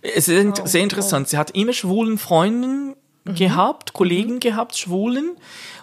[0.02, 1.28] Es ist oh, sehr interessant.
[1.28, 1.30] Oh.
[1.30, 3.36] Sie hat immer schwulen Freunden mhm.
[3.36, 4.40] gehabt, Kollegen mhm.
[4.40, 5.38] gehabt, Schwulen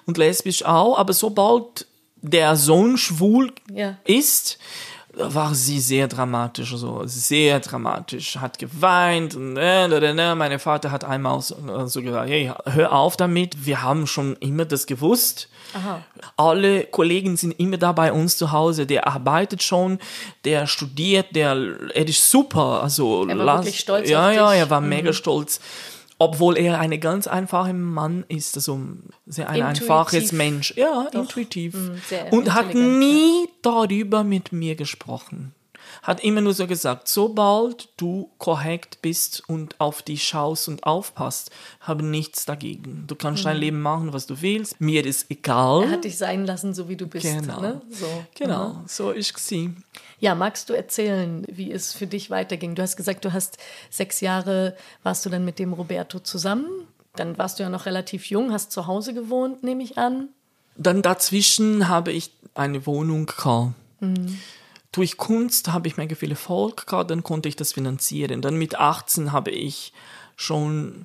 [0.06, 1.86] und lesbisch auch, aber sobald
[2.22, 3.96] der Sohn schwul ja.
[4.04, 4.58] ist,
[5.16, 10.90] war sie sehr dramatisch, so sehr dramatisch, hat geweint und äh, äh, äh, mein Vater
[10.90, 15.48] hat einmal so, so gesagt, hey, hör auf damit, wir haben schon immer das gewusst.
[15.72, 16.02] Aha.
[16.36, 19.98] Alle Kollegen sind immer da bei uns zu Hause, der arbeitet schon,
[20.44, 21.56] der studiert, der
[21.94, 24.90] er ist super, also er war wirklich stolz ja, ja, er war mhm.
[24.90, 25.60] mega stolz
[26.18, 28.80] obwohl er ein ganz einfacher Mann ist, also
[29.26, 29.82] sehr ein intuitiv.
[29.82, 30.74] einfaches Mensch.
[30.76, 31.22] Ja, Doch.
[31.22, 31.74] intuitiv.
[31.74, 32.00] Mhm,
[32.30, 35.54] und hat nie darüber mit mir gesprochen.
[36.06, 41.50] Hat immer nur so gesagt, sobald du korrekt bist und auf dich schaust und aufpasst,
[41.80, 43.02] habe nichts dagegen.
[43.08, 43.48] Du kannst mhm.
[43.48, 44.80] dein Leben machen, was du willst.
[44.80, 45.82] Mir ist egal.
[45.82, 47.26] Er hat dich sein lassen, so wie du bist.
[47.26, 47.60] Genau.
[47.60, 47.82] Ne?
[47.90, 48.06] So.
[48.36, 48.82] Genau, mhm.
[48.86, 49.74] so ist sie.
[50.20, 52.76] Ja, magst du erzählen, wie es für dich weiterging?
[52.76, 53.58] Du hast gesagt, du hast
[53.90, 56.68] sechs Jahre, warst du dann mit dem Roberto zusammen.
[57.16, 60.28] Dann warst du ja noch relativ jung, hast zu Hause gewohnt, nehme ich an.
[60.76, 63.72] Dann dazwischen habe ich eine Wohnung gehabt.
[63.98, 64.38] Mhm.
[64.96, 68.40] Durch Kunst habe ich mega viel Erfolg gehabt, dann konnte ich das finanzieren.
[68.40, 69.92] Dann mit 18 habe ich
[70.36, 71.04] schon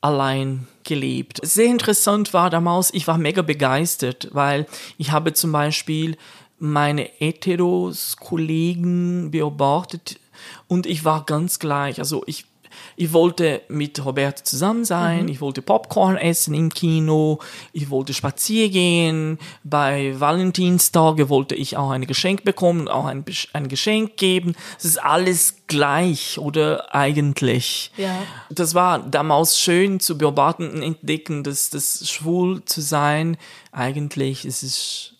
[0.00, 1.38] allein gelebt.
[1.42, 6.16] Sehr interessant war damals, ich war mega begeistert, weil ich habe zum Beispiel
[6.58, 10.18] meine Heteros-Kollegen beobachtet
[10.66, 11.98] und ich war ganz gleich.
[11.98, 12.46] Also ich,
[12.96, 15.28] ich wollte mit Robert zusammen sein, mhm.
[15.28, 17.38] ich wollte Popcorn essen im Kino,
[17.72, 19.38] ich wollte spazieren gehen.
[19.64, 24.54] Bei Valentinstag wollte ich auch ein Geschenk bekommen, auch ein, ein Geschenk geben.
[24.78, 27.92] Es ist alles gleich oder eigentlich.
[27.96, 28.16] Ja.
[28.50, 33.36] Das war damals schön zu beobachten und entdecken, dass das schwul zu sein
[33.70, 35.17] eigentlich es ist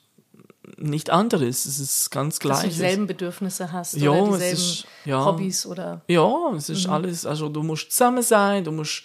[0.81, 1.67] nicht anderes.
[1.67, 2.57] Es ist ganz gleich.
[2.57, 6.03] Dass du dieselben Bedürfnisse hast ja, oder dieselben ist, ja, Hobbys oder.
[6.09, 6.93] Ja, es ist mhm.
[6.93, 7.27] alles.
[7.27, 9.05] Also du musst zusammen sein, du musst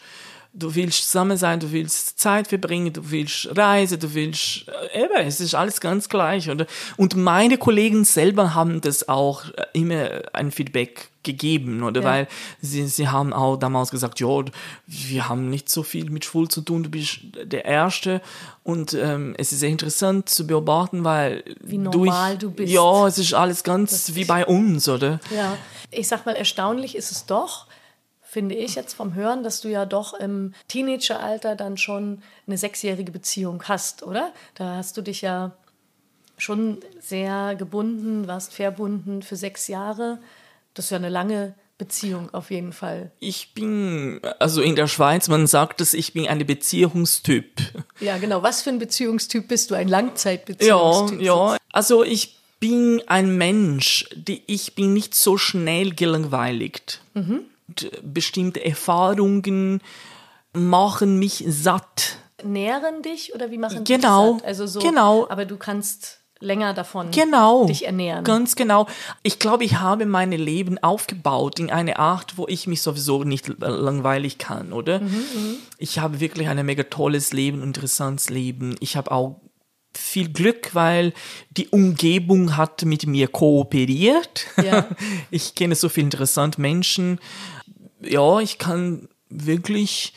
[0.53, 5.27] du willst zusammen sein, du willst Zeit verbringen, du willst reisen, du willst, äh, eben,
[5.27, 6.67] es ist alles ganz gleich, oder?
[6.95, 12.01] Und meine Kollegen selber haben das auch äh, immer ein Feedback gegeben, oder?
[12.01, 12.07] Ja.
[12.07, 12.27] Weil
[12.62, 14.43] sie, sie haben auch damals gesagt, ja,
[14.88, 18.21] wir haben nicht so viel mit Schwul zu tun, du bist der Erste.
[18.63, 22.73] Und ähm, es ist sehr interessant zu beobachten, weil wie normal durch, du bist.
[22.73, 25.19] Ja, es ist alles ganz wie bei uns, oder?
[25.36, 25.57] Ja,
[25.91, 27.67] ich sag mal, erstaunlich ist es doch,
[28.21, 33.12] finde ich jetzt vom Hören, dass du ja doch im Teenageralter dann schon eine sechsjährige
[33.12, 34.31] Beziehung hast, oder?
[34.55, 35.51] Da hast du dich ja
[36.38, 40.19] schon sehr gebunden, warst verbunden für sechs Jahre.
[40.73, 43.12] Das ist ja eine lange Beziehung auf jeden Fall.
[43.19, 47.62] Ich bin, also in der Schweiz, man sagt es, ich bin ein Beziehungstyp.
[47.99, 48.43] Ja, genau.
[48.43, 49.75] Was für ein Beziehungstyp bist du?
[49.75, 51.21] Ein Langzeitbeziehungstyp?
[51.21, 51.57] Ja, ja.
[51.71, 57.01] Also ich bin ein Mensch, die, ich bin nicht so schnell gelangweiligt.
[57.13, 57.45] Mhm
[58.01, 59.81] bestimmte Erfahrungen
[60.53, 62.17] machen mich satt.
[62.43, 64.47] Nähren dich oder wie machen genau, dich satt?
[64.47, 65.27] Also so, genau.
[65.29, 68.23] Aber du kannst länger davon genau, dich ernähren.
[68.23, 68.88] Ganz genau.
[69.23, 73.47] Ich glaube, ich habe mein Leben aufgebaut in eine Art, wo ich mich sowieso nicht
[73.60, 74.99] langweilig kann, oder?
[74.99, 75.56] Mhm, mhm.
[75.77, 78.75] ich habe wirklich ein mega tolles Leben, interessantes Leben.
[78.79, 79.41] Ich habe auch
[79.95, 81.13] viel Glück, weil
[81.51, 84.47] die Umgebung hat mit mir kooperiert.
[84.63, 84.88] Ja.
[85.32, 87.19] Ich kenne so viele interessante Menschen.
[88.01, 90.13] Ja, ich kann wirklich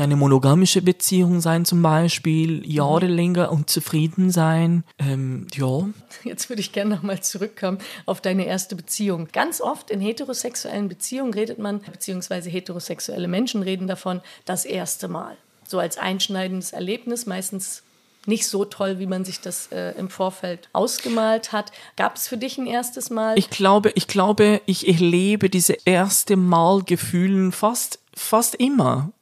[0.00, 4.84] eine monogamische Beziehung sein zum Beispiel, Jahre länger und zufrieden sein.
[4.98, 5.88] Ähm, ja.
[6.24, 9.28] Jetzt würde ich gerne nochmal zurückkommen auf deine erste Beziehung.
[9.32, 15.36] Ganz oft in heterosexuellen Beziehungen redet man, beziehungsweise heterosexuelle Menschen reden davon, das erste Mal.
[15.68, 17.82] So als einschneidendes Erlebnis, meistens
[18.26, 21.72] nicht so toll, wie man sich das äh, im Vorfeld ausgemalt hat.
[21.96, 23.38] Gab es für dich ein erstes Mal?
[23.38, 29.12] Ich glaube, ich glaube, ich erlebe diese erste Mal Gefühlen fast, fast immer.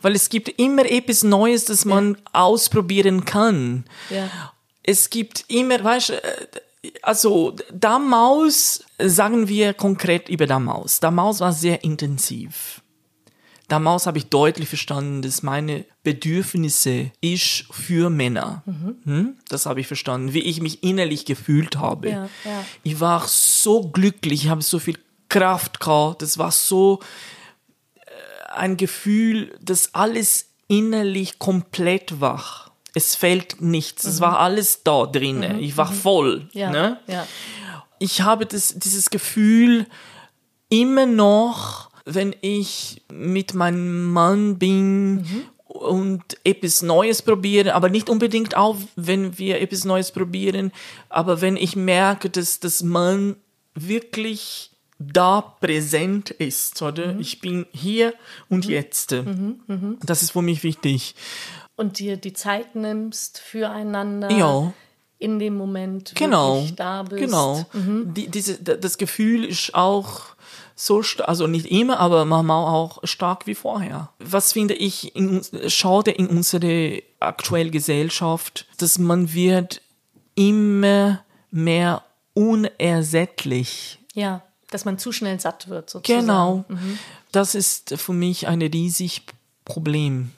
[0.00, 3.84] Weil es gibt immer etwas Neues, das man ausprobieren kann.
[4.10, 4.30] Ja.
[4.82, 6.46] Es gibt immer, weißt du, äh,
[7.02, 11.00] also damals sagen wir konkret über damals.
[11.00, 12.82] Damals war sehr intensiv.
[13.68, 18.62] Damals habe ich deutlich verstanden, dass meine Bedürfnisse ist für Männer.
[19.04, 19.36] Hm?
[19.48, 22.10] Das habe ich verstanden, wie ich mich innerlich gefühlt habe.
[22.10, 22.64] Ja, ja.
[22.82, 24.98] Ich war so glücklich, ich habe so viel
[25.30, 26.20] Kraft gehabt.
[26.20, 27.00] Das war so
[28.54, 32.72] ein Gefühl, dass alles innerlich komplett war.
[32.94, 34.04] Es fehlt nichts.
[34.04, 35.58] Es war alles da drinnen.
[35.60, 36.48] Ich war voll.
[36.52, 36.98] ja, Ne?
[37.06, 37.26] ja.
[37.98, 39.86] ich habe das, dieses Gefühl
[40.68, 48.56] immer noch, wenn ich mit meinem Mann bin und etwas Neues probiere, aber nicht unbedingt
[48.56, 50.72] auch, wenn wir etwas Neues probieren,
[51.08, 53.36] aber wenn ich merke, dass das Mann
[53.74, 54.71] wirklich
[55.12, 57.18] da präsent ist, oder?
[57.18, 58.14] Ich bin hier
[58.48, 59.14] und jetzt.
[60.04, 61.14] Das ist für mich wichtig.
[61.76, 64.30] Und dir die Zeit nimmst füreinander.
[64.30, 64.72] Ja.
[65.18, 66.56] In dem Moment Genau.
[66.56, 67.22] wirklich da bist.
[67.22, 67.64] Genau.
[67.74, 70.20] Die, diese, da- das Gefühl ist auch
[70.74, 74.10] so stark, also nicht immer, aber manchmal auch stark wie vorher.
[74.18, 79.80] Was finde ich in, schade in unserer aktuellen Gesellschaft, dass man wird
[80.34, 82.02] immer mehr
[82.34, 83.98] unersättlich.
[84.14, 84.42] Ja,
[84.74, 86.26] dass man zu schnell satt wird, sozusagen.
[86.26, 86.64] Genau.
[87.30, 89.22] Das ist für mich ein riesig
[89.64, 90.32] Problem,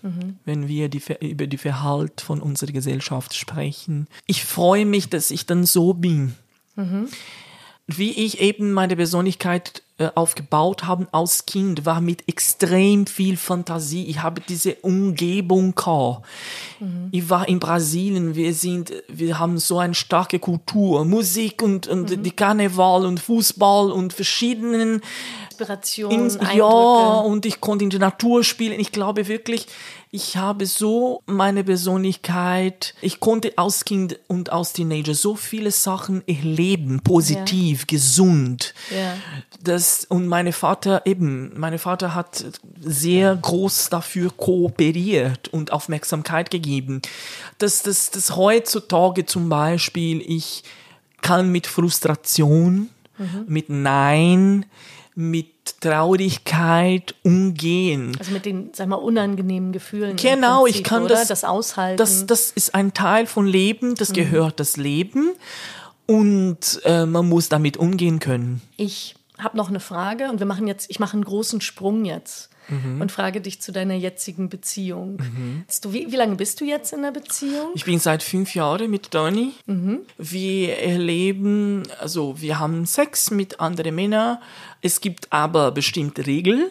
[0.45, 4.07] wenn wir die, über die Verhalt von unserer Gesellschaft sprechen.
[4.27, 6.35] Ich freue mich, dass ich dann so bin.
[7.87, 9.83] Wie ich eben meine Persönlichkeit
[10.17, 14.07] aufgebaut habe als Kind, war mit extrem viel Fantasie.
[14.07, 16.27] Ich habe diese Umgebung gehabt.
[17.13, 22.27] Ich war in Brasilien, wir sind, wir haben so eine starke Kultur, Musik und, und
[22.27, 25.01] die Karneval und Fußball und verschiedenen
[25.45, 26.59] Inspiration, ins, Eindrücke.
[26.59, 28.81] ja, und ich konnte in der Natur spielen.
[28.81, 29.67] Ich glaube wirklich,
[30.15, 36.23] ich habe so meine Persönlichkeit, ich konnte als Kind und als Teenager so viele Sachen
[36.29, 38.75] erleben, positiv, gesund.
[38.97, 39.17] Ja.
[39.61, 42.45] Das, und meine Vater eben, mein Vater hat
[42.81, 47.03] sehr groß dafür kooperiert und Aufmerksamkeit gegeben.
[47.59, 50.63] Dass, dass, dass heutzutage zum Beispiel ich
[51.23, 52.89] kann mit Frustration,
[53.49, 54.67] mit Nein,
[55.17, 58.17] mit Traurigkeit umgehen.
[58.19, 60.17] Also mit den, sag mal, unangenehmen Gefühlen.
[60.17, 61.15] Genau, ich Prinzip, kann oder?
[61.15, 61.99] das- Das Aushalten.
[61.99, 65.33] Das, das ist ein Teil von Leben, das gehört das Leben
[66.07, 68.61] und äh, man muss damit umgehen können.
[68.77, 72.51] Ich habe noch eine Frage und wir machen jetzt, ich mache einen großen Sprung jetzt
[72.69, 73.01] Mhm.
[73.01, 75.19] und frage dich zu deiner jetzigen Beziehung.
[75.83, 77.71] Du, wie, wie lange bist du jetzt in der Beziehung?
[77.75, 79.53] Ich bin seit fünf Jahren mit Dani.
[80.19, 84.39] Wir erleben, also wir haben Sex mit anderen Männern.
[84.81, 86.71] Es gibt aber bestimmte Regeln,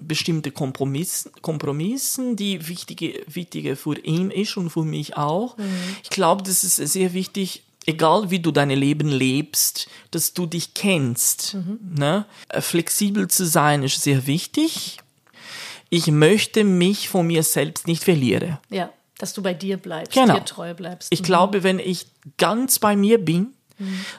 [0.00, 5.56] bestimmte Kompromissen, Kompromissen, die wichtige, wichtige für ihn ist und für mich auch.
[6.02, 10.74] Ich glaube, das ist sehr wichtig, egal wie du dein Leben lebst, dass du dich
[10.74, 11.56] kennst.
[11.96, 12.26] Ne?
[12.48, 14.98] Äh, Flexibel zu sein ist sehr wichtig.
[15.96, 18.58] Ich möchte mich von mir selbst nicht verlieren.
[18.68, 20.34] Ja, dass du bei dir bleibst, Genau.
[20.34, 21.08] dir treu bleibst.
[21.10, 22.06] Ich glaube, wenn ich
[22.36, 23.54] ganz bei mir bin,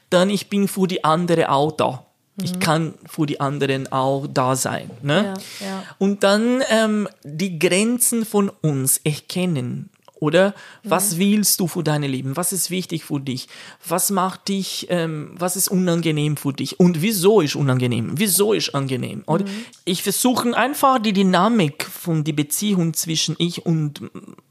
[0.10, 2.04] dann ich bin für die andere auch da.
[2.42, 4.90] Ich kann für die anderen auch da sein.
[5.02, 5.34] Ne?
[5.62, 5.84] Ja, ja.
[6.00, 9.90] Und dann ähm, die Grenzen von uns erkennen.
[10.20, 10.54] Oder
[10.84, 12.36] was willst du für dein Leben?
[12.36, 13.48] Was ist wichtig für dich?
[13.88, 16.80] Was macht dich, ähm, was ist unangenehm für dich?
[16.80, 18.12] Und wieso ist unangenehm?
[18.16, 19.24] Wieso ist angenehm?
[19.28, 19.46] Oder
[19.86, 24.02] ich versuche einfach die Dynamik von die Beziehung zwischen ich und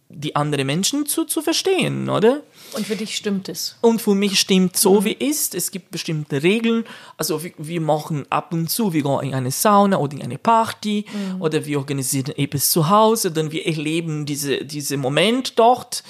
[0.09, 2.43] die anderen Menschen zu, zu verstehen, oder?
[2.73, 3.77] Und für dich stimmt es.
[3.81, 5.55] Und für mich stimmt so, wie ist.
[5.55, 6.85] Es gibt bestimmte Regeln.
[7.17, 10.39] Also wir, wir machen ab und zu, wir gehen in eine Sauna oder in eine
[10.39, 11.05] Party
[11.39, 16.05] oder wir organisieren etwas zu Hause, dann wir erleben diese, diese Moment dort.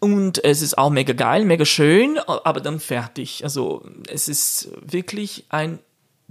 [0.00, 3.44] Und es ist auch mega geil, mega schön, aber dann fertig.
[3.44, 5.78] Also es ist wirklich ein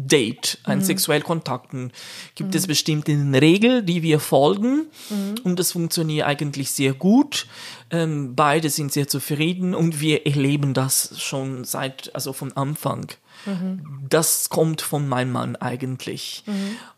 [0.08, 1.92] Date, ein sexuell Kontakten,
[2.36, 4.88] gibt es bestimmte Regeln, die wir folgen?
[5.44, 7.48] Und das funktioniert eigentlich sehr gut.
[7.90, 13.12] Ähm, beide sind sehr zufrieden und wir erleben das schon seit, also von Anfang.
[14.08, 16.44] Das kommt von meinem Mann eigentlich.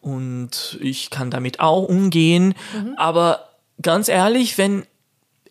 [0.02, 2.54] Und ich kann damit auch umgehen,
[2.98, 3.50] aber
[3.82, 4.86] ganz ehrlich, wenn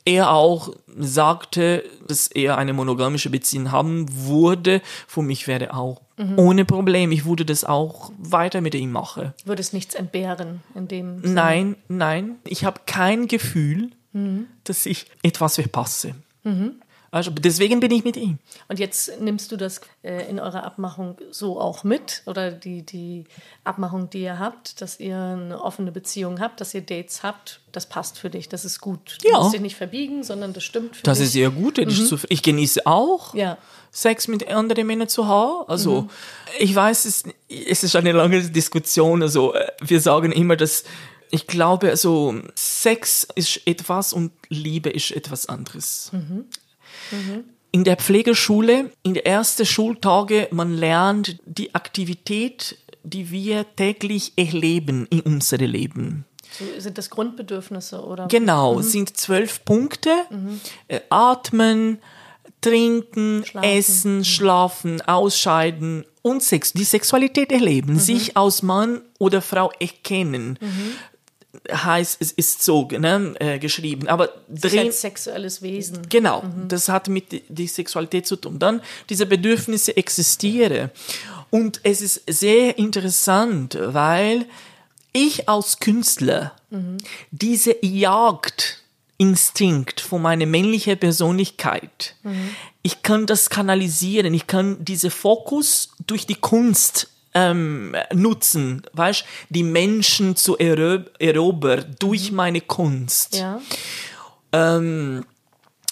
[0.04, 6.00] er auch sagte, dass er eine monogamische Beziehung haben würde, für mich wäre auch
[6.36, 7.10] ohne Problem.
[7.10, 9.32] Ich würde das auch weiter mit ihm machen.
[9.44, 11.34] Würdest nichts entbehren in dem Sinne.
[11.34, 13.90] Nein, nein, ich habe kein Gefühl,
[14.64, 16.14] dass ich etwas verpasse.
[17.14, 18.38] Also deswegen bin ich mit ihm.
[18.68, 23.24] Und jetzt nimmst du das äh, in eurer Abmachung so auch mit oder die, die
[23.64, 27.86] Abmachung, die ihr habt, dass ihr eine offene Beziehung habt, dass ihr Dates habt, das
[27.86, 29.18] passt für dich, das ist gut.
[29.22, 29.38] Du Ja.
[29.40, 31.26] musst dich nicht verbiegen, sondern das stimmt für Das dich.
[31.26, 31.76] ist sehr gut.
[31.76, 33.58] Ich, zuf- ich genieße auch, Ja.
[33.90, 35.68] Sex mit anderen Männern zu haben.
[35.68, 36.08] Also
[36.58, 39.20] ich weiß, es, es ist eine lange Diskussion.
[39.22, 40.84] Also äh, wir sagen immer, dass
[41.30, 46.10] ich glaube, also Sex ist etwas und Liebe ist etwas anderes.
[47.70, 55.06] In der Pflegeschule, in den ersten Schultage, man lernt die Aktivität, die wir täglich erleben
[55.10, 56.24] in unserem Leben.
[56.58, 58.28] So, sind das Grundbedürfnisse oder?
[58.28, 60.10] Genau, es sind zwölf Punkte.
[60.88, 61.98] Äh, atmen,
[62.60, 63.68] trinken, Schlafen.
[63.68, 70.58] essen, schlafen, ausscheiden und Sex, die Sexualität erleben, sich als Mann oder Frau erkennen.
[71.70, 74.08] Heißt, es ist so ne, äh, geschrieben.
[74.08, 75.98] Aber drin, als sexuelles Wesen.
[76.08, 78.58] Genau, das hat mit die- die Sexualität zu tun.
[78.58, 78.80] Dann
[79.10, 80.90] diese Bedürfnisse existieren.
[81.50, 84.46] Und es ist sehr interessant, weil
[85.12, 86.52] ich als Künstler
[87.30, 87.76] diese
[89.18, 92.14] Jagdinstinkt von meiner männlichen Persönlichkeit,
[92.82, 99.62] ich kann das kanalisieren, ich kann diese Fokus durch die Kunst ähm, nutzen, weißt, die
[99.62, 103.36] Menschen zu erobern durch meine Kunst.
[103.36, 103.60] Ja.
[104.52, 105.24] Ähm,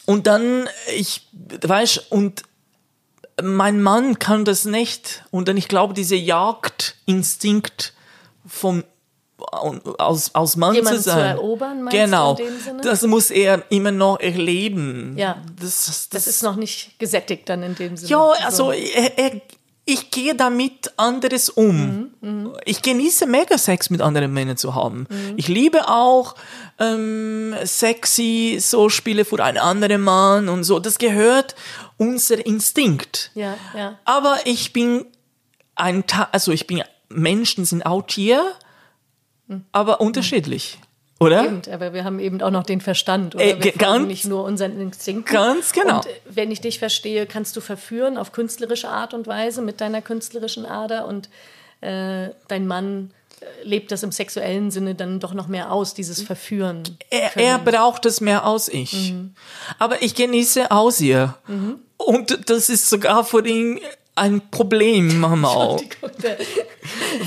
[0.07, 1.29] und dann, ich,
[1.63, 2.43] weißt, und
[3.43, 5.25] mein Mann kann das nicht.
[5.31, 7.95] Und dann, ich glaube, dieser Jagdinstinkt
[8.47, 8.85] vom,
[9.39, 11.37] aus, aus Mann Jemanden zu zu sein.
[11.37, 12.37] erobern, meinst genau.
[12.83, 15.15] Das muss er immer noch erleben.
[15.17, 15.43] Ja.
[15.61, 18.11] Das, das, Das ist noch nicht gesättigt dann in dem Sinne.
[18.11, 18.69] ja, So.
[18.69, 19.41] also er, er,
[19.93, 22.13] ich gehe damit anderes um.
[22.21, 25.07] Mhm, Ich genieße mega Sex mit anderen Männern zu haben.
[25.11, 25.35] Mhm.
[25.37, 26.35] Ich liebe auch
[26.79, 30.79] ähm, sexy so Spiele für einen anderen Mann und so.
[30.79, 31.55] Das gehört
[31.97, 33.31] unser Instinkt.
[33.35, 33.99] Ja, ja.
[34.05, 35.05] Aber ich bin
[35.75, 38.53] ein Ta also ich bin Menschen sind auch Tier,
[39.73, 40.79] aber unterschiedlich,
[41.21, 41.45] oder?
[41.45, 43.35] Eben, aber wir haben eben auch noch den Verstand.
[43.35, 45.33] Oder Äh, wir ganz- nicht nur unseren Instinkten.
[45.33, 45.99] Ganz genau.
[45.99, 49.81] Und äh, wenn ich dich verstehe, kannst du verführen auf künstlerische Art und Weise mit
[49.81, 51.29] deiner künstlerischen Ader und
[51.83, 53.11] äh, dein Mann
[53.41, 56.83] äh, lebt das im sexuellen Sinne dann doch noch mehr aus, dieses Verführen.
[57.11, 59.15] Er, er braucht es mehr als ich.
[59.79, 61.37] Aber ich genieße aus ihr.
[61.97, 63.79] Und das ist sogar für ihn
[64.15, 65.23] ein Problem.
[65.25, 66.37] Entschuldigung, der-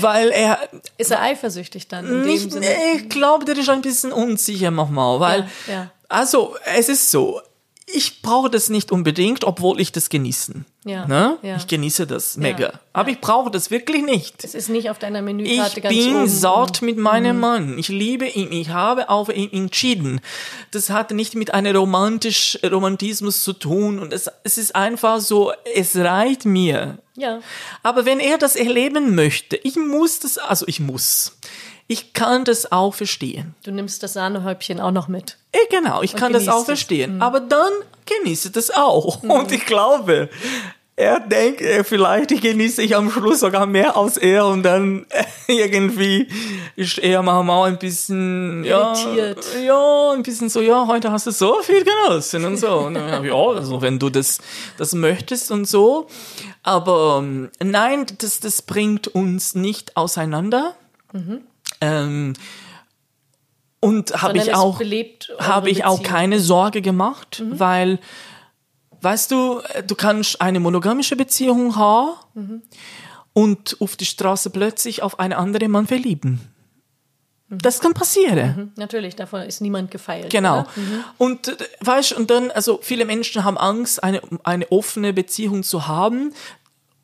[0.00, 0.58] weil er
[0.98, 2.66] Ist er eifersüchtig dann nicht, Sinne?
[2.96, 5.90] ich glaube, der ist ein bisschen unsicher manchmal, weil, Ja, ja.
[6.08, 7.40] also, es ist so,
[7.86, 10.64] ich brauche das nicht unbedingt, obwohl ich das genießen.
[10.86, 11.36] Ja, Ne?
[11.42, 11.56] ja.
[11.56, 12.66] Ich genieße das mega.
[12.72, 14.42] Ja, Aber ich brauche das wirklich nicht.
[14.42, 16.28] Es ist nicht auf deiner Ich Menükarte ganz bin oben.
[16.28, 17.78] satt mit meinem Mann.
[17.78, 18.52] Ich liebe ihn.
[18.52, 20.20] Ich habe auf ihn entschieden.
[20.70, 23.98] Das hat nicht mit einem romantisch Romantismus zu tun.
[23.98, 26.98] Und es, es ist einfach so, es reicht mir.
[27.16, 27.40] Ja.
[27.82, 31.36] Aber wenn er das erleben möchte, ich muss das, also ich muss.
[31.86, 33.54] Ich kann das auch verstehen.
[33.62, 35.36] Du nimmst das Sahnehäubchen auch noch mit.
[35.52, 36.64] Eh, genau, ich kann das auch es.
[36.64, 37.20] verstehen.
[37.20, 37.72] Aber dann
[38.06, 39.22] genieße das auch.
[39.22, 40.30] Und ich glaube,
[40.96, 45.24] er denkt, äh, vielleicht genieße ich am Schluss sogar mehr als er und dann äh,
[45.48, 46.28] irgendwie
[46.76, 49.44] ist er manchmal ein bisschen, ja, Irritiert.
[49.66, 52.78] ja, ein bisschen so, ja, heute hast du so viel genossen und so.
[52.78, 54.38] Und dann, ich, ja, also wenn du das,
[54.78, 56.06] das möchtest und so.
[56.62, 60.76] Aber ähm, nein, das, das bringt uns nicht auseinander.
[61.84, 62.32] Ähm,
[63.80, 64.80] und habe ich auch
[65.38, 67.98] habe ich auch keine Sorge gemacht, weil
[69.02, 72.62] weißt du, du kannst eine monogamische Beziehung haben
[73.34, 76.40] und auf die Straße plötzlich auf einen anderen Mann verlieben.
[77.50, 78.72] Das kann passieren.
[78.76, 80.30] Natürlich, davon ist niemand gefeilt.
[80.30, 80.60] Genau.
[80.60, 80.68] Oder?
[81.18, 85.86] Und äh, weißt und dann, also viele Menschen haben Angst, eine, eine offene Beziehung zu
[85.86, 86.32] haben.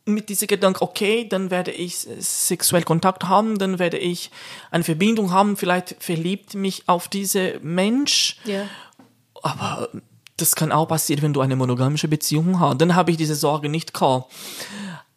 [0.07, 4.31] Mit diesem Gedanken, okay, dann werde ich sexuell Kontakt haben, dann werde ich
[4.71, 8.39] eine Verbindung haben, vielleicht verliebt mich auf diese Mensch.
[8.45, 8.67] Ja.
[9.43, 9.89] Aber
[10.37, 12.81] das kann auch passieren, wenn du eine monogamische Beziehung hast.
[12.81, 14.33] Dann habe ich diese Sorge nicht gehabt.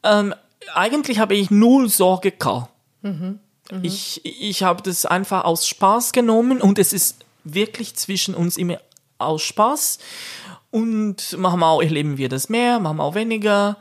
[0.04, 0.36] Ähm,
[0.74, 2.70] eigentlich habe ich null Sorge gehabt.
[3.82, 8.80] Ich, ich habe das einfach aus Spaß genommen und es ist wirklich zwischen uns immer
[9.18, 10.00] aus Spaß.
[10.72, 13.78] Und manchmal erleben wir das mehr, manchmal weniger.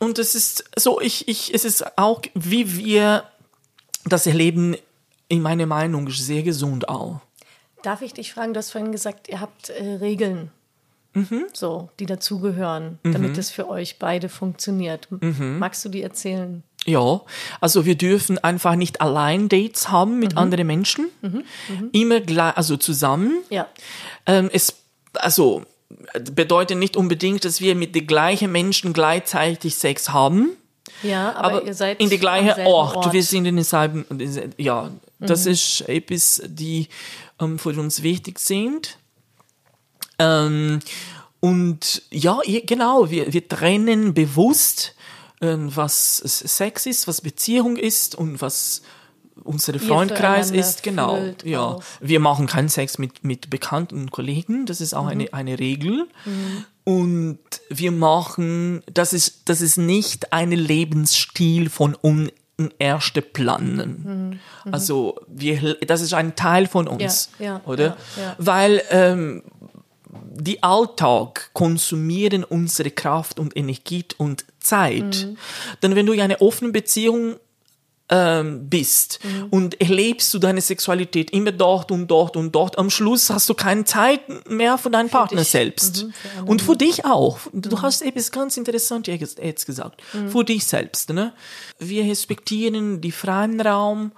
[0.00, 3.24] Und es ist so, ich, ich, es ist auch, wie wir
[4.04, 4.76] das erleben,
[5.28, 7.20] in meiner Meinung, sehr gesund auch.
[7.82, 10.50] Darf ich dich fragen, du hast vorhin gesagt, ihr habt äh, Regeln,
[11.16, 11.46] Mhm.
[11.54, 15.08] so, die dazugehören, damit es für euch beide funktioniert.
[15.10, 15.58] Mhm.
[15.58, 16.62] Magst du die erzählen?
[16.84, 17.22] Ja,
[17.58, 21.08] also wir dürfen einfach nicht allein Dates haben mit anderen Menschen.
[21.92, 23.42] Immer gleich, also zusammen.
[23.48, 23.66] Ja.
[24.26, 24.74] Ähm, es,
[25.14, 25.64] also
[26.32, 30.50] bedeutet nicht unbedingt, dass wir mit den gleichen Menschen gleichzeitig Sex haben.
[31.02, 33.12] Ja, aber, aber ihr seid in den gleichen selben Ort.
[33.12, 34.04] Wir sind in denselben,
[34.56, 35.50] ja, das Mhm.
[35.52, 36.88] ist etwas, die
[37.40, 38.98] ähm, für uns wichtig sind.
[40.18, 40.80] Ähm,
[41.40, 44.94] und ja, genau, wir, wir trennen bewusst,
[45.42, 48.82] ähm, was Sex ist, was Beziehung ist und was
[49.44, 51.18] unsere Freundkreis ist, genau.
[51.44, 51.82] Ja, auch.
[52.00, 55.10] wir machen keinen Sex mit, mit Bekannten und Kollegen, das ist auch Mhm.
[55.10, 56.06] eine, eine Regel.
[56.84, 61.96] Und wir machen, das ist, das ist nicht ein Lebensstil von
[62.58, 64.40] in erste Planen.
[64.70, 67.44] Also wir, das ist ein Teil von uns, Mhm.
[67.44, 67.96] Ja, ja, oder?
[68.16, 68.34] ja.
[68.38, 69.42] Weil ähm,
[70.32, 75.26] die Alltag konsumieren unsere Kraft und Energie und Zeit.
[75.26, 75.36] Mhm.
[75.82, 77.36] Denn wenn du in einer offenen Beziehung
[78.08, 79.46] ähm, bist Mhm.
[79.50, 83.54] und erlebst du deine Sexualität immer dort und dort und dort, am Schluss hast du
[83.54, 85.48] keine Zeit mehr für deinen Partner dich.
[85.48, 86.04] selbst.
[86.04, 87.38] Mhm, für und für dich auch.
[87.52, 90.02] Du hast etwas ganz interessant jetzt gesagt.
[90.28, 91.10] Für dich selbst.
[91.10, 91.32] Ne?
[91.78, 94.12] Wir respektieren die freien Raum,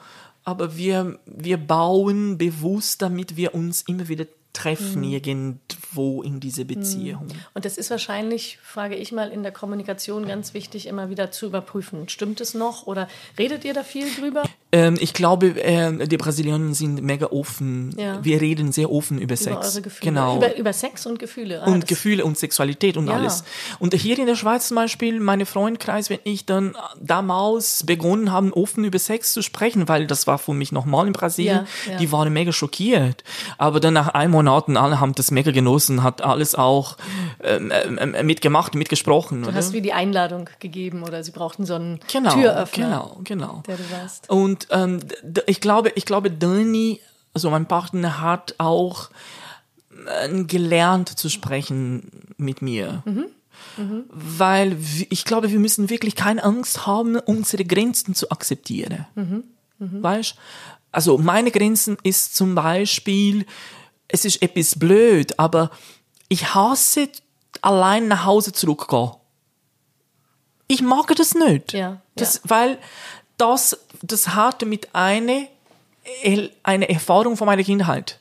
[0.45, 5.59] aber wir, wir bauen bewusst, damit wir uns immer wieder treffen, irgendwo
[5.97, 7.28] in diese Beziehung.
[7.55, 11.47] Und das ist wahrscheinlich, frage ich mal, in der Kommunikation ganz wichtig, immer wieder zu
[11.47, 12.09] überprüfen.
[12.09, 13.09] Stimmt es noch oder
[13.39, 14.45] redet ihr da viel drüber?
[14.70, 17.95] Ähm, ich glaube, ähm, die Brasilianer sind mega offen.
[17.99, 18.22] Ja.
[18.22, 19.57] Wir reden sehr offen über Sex.
[19.57, 20.11] Über eure Gefühle.
[20.11, 20.36] Genau.
[20.36, 21.62] Über, über Sex und Gefühle.
[21.62, 23.14] Ah, und Gefühle und Sexualität und Ja.
[23.14, 23.45] alles.
[23.78, 28.55] Und hier in der Schweiz zum Beispiel, meine Freundkreis, wenn ich dann damals begonnen habe,
[28.55, 31.97] offen über Sex zu sprechen, weil das war für mich nochmal in Brasilien, ja.
[31.97, 33.24] die waren mega schockiert.
[33.57, 36.97] Aber dann nach einem Monat, alle haben das mega genossen, hat alles auch
[37.43, 39.43] ähm, ähm, mitgemacht, mitgesprochen.
[39.43, 39.57] Du oder?
[39.57, 43.62] hast wie die Einladung gegeben oder sie brauchten so einen genau, Türöffner, genau, genau.
[43.66, 44.30] der du warst.
[44.30, 45.01] Und ähm,
[45.47, 47.01] ich glaube, ich glaube, Dani,
[47.34, 49.11] also mein Partner, hat auch
[50.22, 53.03] äh, gelernt zu sprechen mit mir.
[54.09, 59.07] Weil w- ich glaube, wir müssen wirklich keine Angst haben, unsere Grenzen zu akzeptieren.
[59.78, 60.34] Weißt?
[60.91, 63.47] Also meine Grenzen ist zum Beispiel,
[64.09, 65.70] es ist etwas blöd, aber
[66.28, 67.09] ich hasse
[67.62, 69.12] allein nach Hause zurückgehen.
[70.66, 71.72] Ich mag das nicht.
[71.72, 72.40] Ja, das, ja.
[72.44, 72.78] Weil
[73.36, 75.46] das, das hatte mit einer,
[76.62, 78.20] eine Erfahrung von meiner Kindheit.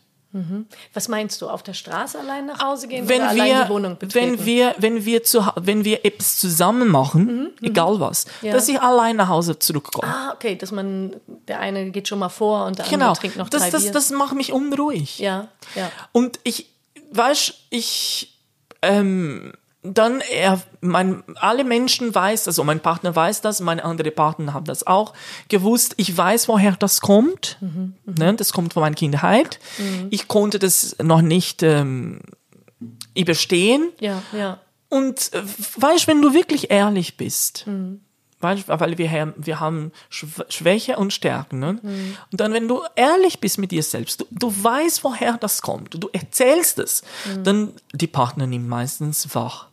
[0.93, 3.69] Was meinst du, auf der Straße allein nach Hause gehen Wenn oder allein wir, die
[3.69, 4.38] Wohnung betreten?
[4.39, 8.53] wenn wir, wenn wir zu, wenn wir etwas zusammen machen, egal was, Mhm, Ja.
[8.53, 10.07] dass ich allein nach Hause zurückkomme.
[10.13, 11.15] ah, okay, dass man,
[11.47, 13.07] der eine geht schon mal vor und der genau.
[13.07, 13.91] andere trinkt noch das, drei das, Bier.
[13.91, 15.19] das macht mich unruhig.
[15.19, 15.89] ja, ja.
[16.11, 16.69] Und ich,
[17.11, 18.38] weißt, ich,
[18.81, 19.53] ähm,
[19.84, 24.65] dann er, mein, alle Menschen weiß, also mein Partner weiß das, meine andere Partner haben
[24.65, 25.13] das auch
[25.49, 25.93] gewusst.
[25.97, 27.57] Ich weiß, woher das kommt.
[28.05, 29.59] Ne, das kommt von meiner Kindheit.
[30.09, 32.21] Ich konnte das noch nicht ähm,
[33.15, 33.89] überstehen.
[33.99, 34.59] Ja, ja.
[34.89, 35.43] Und äh,
[35.75, 37.99] weißt, wenn du wirklich ehrlich bist, weißt,
[38.39, 41.59] weil wir, haben- wir haben Schw- Schwäche und Stärken.
[41.59, 41.79] Ne?
[42.31, 46.01] Und dann, wenn du ehrlich bist mit dir selbst, du, du weißt, woher das kommt,
[46.01, 47.01] du erzählst es,
[47.43, 49.69] dann die Partner nimmt meistens wahr.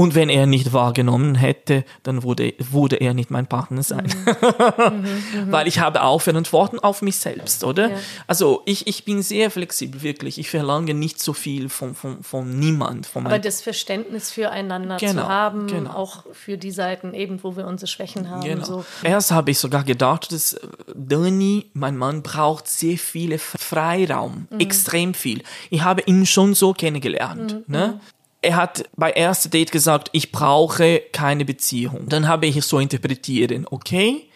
[0.00, 4.06] Und wenn er nicht wahrgenommen hätte, dann würde, würde er nicht mein Partner sein.
[5.50, 7.90] Weil ich habe auch Verantwortung auf mich selbst, oder?
[7.90, 7.96] Ja.
[8.26, 10.38] Also ich, ich bin sehr flexibel, wirklich.
[10.38, 13.06] Ich verlange nicht so viel von, von, von niemand.
[13.06, 15.90] Von Aber das Verständnis füreinander Genau, zu haben, genau.
[15.92, 18.40] auch für die Seiten eben, wo wir unsere Schwächen haben.
[18.40, 18.64] Genau.
[18.64, 18.84] So.
[19.02, 20.60] Erst habe ich sogar gedacht, dass äh,
[20.94, 24.60] Danny, mein Mann, braucht sehr viel Freiraum, Mhm.
[24.60, 25.42] extrem viel.
[25.68, 27.54] Ich habe ihn schon so kennengelernt.
[27.54, 28.00] Mhm, Ne?
[28.42, 32.08] Er hat bei erster Date gesagt, ich brauche keine Beziehung.
[32.08, 34.28] Dann habe ich es so interpretiert, okay,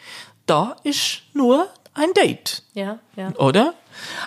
[0.46, 3.32] da ist nur ein Date Ja, ja.
[3.36, 3.74] oder?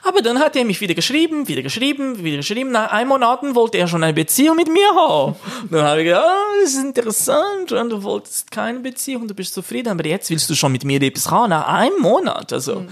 [0.03, 2.71] Aber dann hat er mich wieder geschrieben, wieder geschrieben, wieder geschrieben.
[2.71, 5.35] Nach einem Monat wollte er schon eine Beziehung mit mir haben.
[5.69, 7.71] Dann habe ich gedacht, ah, das ist interessant.
[7.73, 11.01] Und du wolltest keine Beziehung, du bist zufrieden, aber jetzt willst du schon mit mir
[11.01, 12.53] etwas haben, nach einem Monat.
[12.53, 12.85] Also.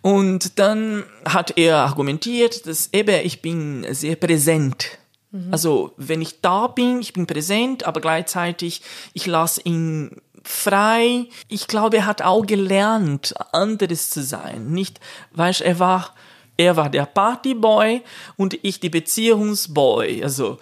[0.00, 4.98] Und dann hat er argumentiert, dass eben ich bin sehr präsent.
[5.52, 11.26] Also, wenn ich da bin, ich bin präsent, aber gleichzeitig, ich lasse ihn frei.
[11.48, 14.70] Ich glaube, er hat auch gelernt, anderes zu sein.
[14.72, 14.98] Nicht,
[15.32, 16.14] weißt, er war,
[16.56, 18.02] er war der Partyboy
[18.36, 20.22] und ich die Beziehungsboy.
[20.24, 20.58] Also,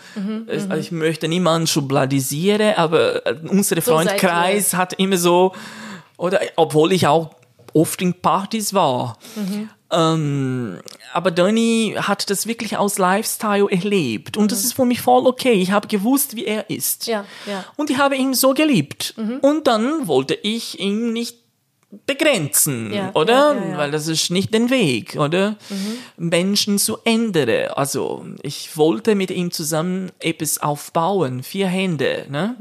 [0.49, 5.55] es, also ich möchte niemanden schubladisieren, aber äh, unser So Freundkreis hat immer so,
[6.19, 7.35] oder, obwohl ich auch
[7.73, 9.16] oft in Partys war.
[9.91, 10.78] Ähm,
[11.12, 14.36] aber Danny hat das wirklich aus Lifestyle erlebt.
[14.36, 15.53] Und das ist für mich voll okay.
[15.55, 17.07] Ich habe gewusst, wie er ist.
[17.07, 17.64] Ja, ja.
[17.76, 19.14] Und ich habe ihn so geliebt.
[19.41, 21.39] Und dann wollte ich ihn nicht
[22.07, 23.55] begrenzen, Ja, oder?
[23.55, 23.78] ja, ja.
[23.78, 25.57] Weil das ist nicht den Weg, oder?
[26.18, 27.70] Menschen zu ändern.
[27.74, 32.57] Also ich wollte mit ihm zusammen etwas aufbauen, vier Hände, ne?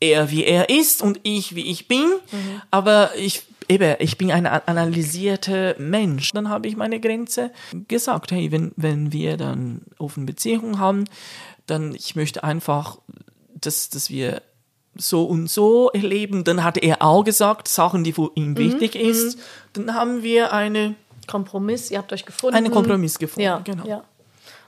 [0.00, 2.06] Er wie er ist und ich wie ich bin,
[2.70, 6.32] aber ich eben, ich bin ein analysierter Mensch.
[6.32, 7.50] Dann habe ich meine Grenze
[7.88, 11.04] gesagt, hey, wenn, wenn wir dann offene Beziehungen haben,
[11.66, 12.98] dann ich möchte einfach,
[13.54, 14.42] dass, dass wir
[14.96, 16.44] so und so erleben.
[16.44, 19.38] Dann hat er auch gesagt, Sachen, die für ihn wichtig ist.
[19.72, 20.94] Dann haben wir eine,
[21.26, 22.56] Kompromiss, ihr habt euch gefunden.
[22.56, 23.42] einen Kompromiss gefunden.
[23.42, 23.86] Ja, genau.
[23.86, 24.04] ja.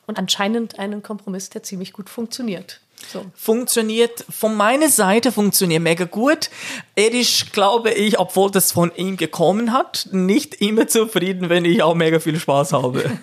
[0.07, 2.81] Und anscheinend einen Kompromiss, der ziemlich gut funktioniert.
[3.13, 3.25] So.
[3.35, 6.51] Funktioniert, von meiner Seite funktioniert mega gut.
[6.95, 11.83] Er ist, glaube ich, obwohl das von ihm gekommen hat, nicht immer zufrieden, wenn ich
[11.83, 13.11] auch mega viel Spaß habe.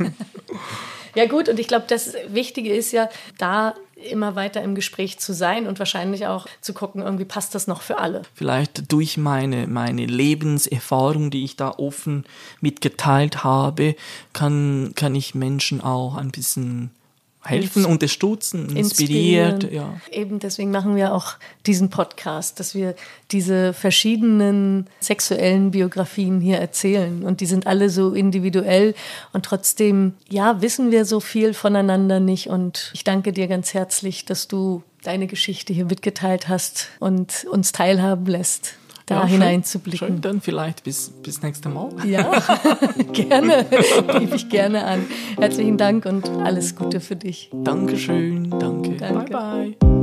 [1.16, 3.08] Ja gut, und ich glaube, das Wichtige ist ja,
[3.38, 7.68] da immer weiter im Gespräch zu sein und wahrscheinlich auch zu gucken, irgendwie passt das
[7.68, 8.24] noch für alle.
[8.34, 12.26] Vielleicht durch meine, meine Lebenserfahrung, die ich da offen
[12.62, 13.96] mitgeteilt habe,
[14.34, 16.92] kann, kann ich Menschen auch ein bisschen
[17.44, 19.72] helfen, unterstützen, inspiriert.
[19.72, 19.96] Ja.
[20.12, 21.34] Eben deswegen machen wir auch
[21.66, 22.96] diesen Podcast, dass wir
[23.32, 27.24] diese verschiedenen sexuellen Biografien hier erzählen.
[27.24, 28.96] Und die sind alle so individuell.
[29.34, 32.48] Und trotzdem, ja, wissen wir so viel voneinander nicht.
[32.48, 37.74] Und ich danke dir ganz herzlich, dass du deine Geschichte hier mitgeteilt hast und uns
[37.74, 38.76] teilhaben lässt,
[39.06, 40.08] da Ja, hineinzublicken.
[40.08, 41.90] Schön, dann vielleicht bis, bis nächste Mal.
[42.06, 42.32] Ja,
[43.14, 43.66] gerne.
[44.20, 45.06] Gebe ich gerne an.
[45.40, 47.52] Herzlichen Dank und alles Gute für dich.
[47.54, 48.92] Dankeschön, danke.
[48.98, 49.32] Danke.
[49.32, 49.94] Bye, bye.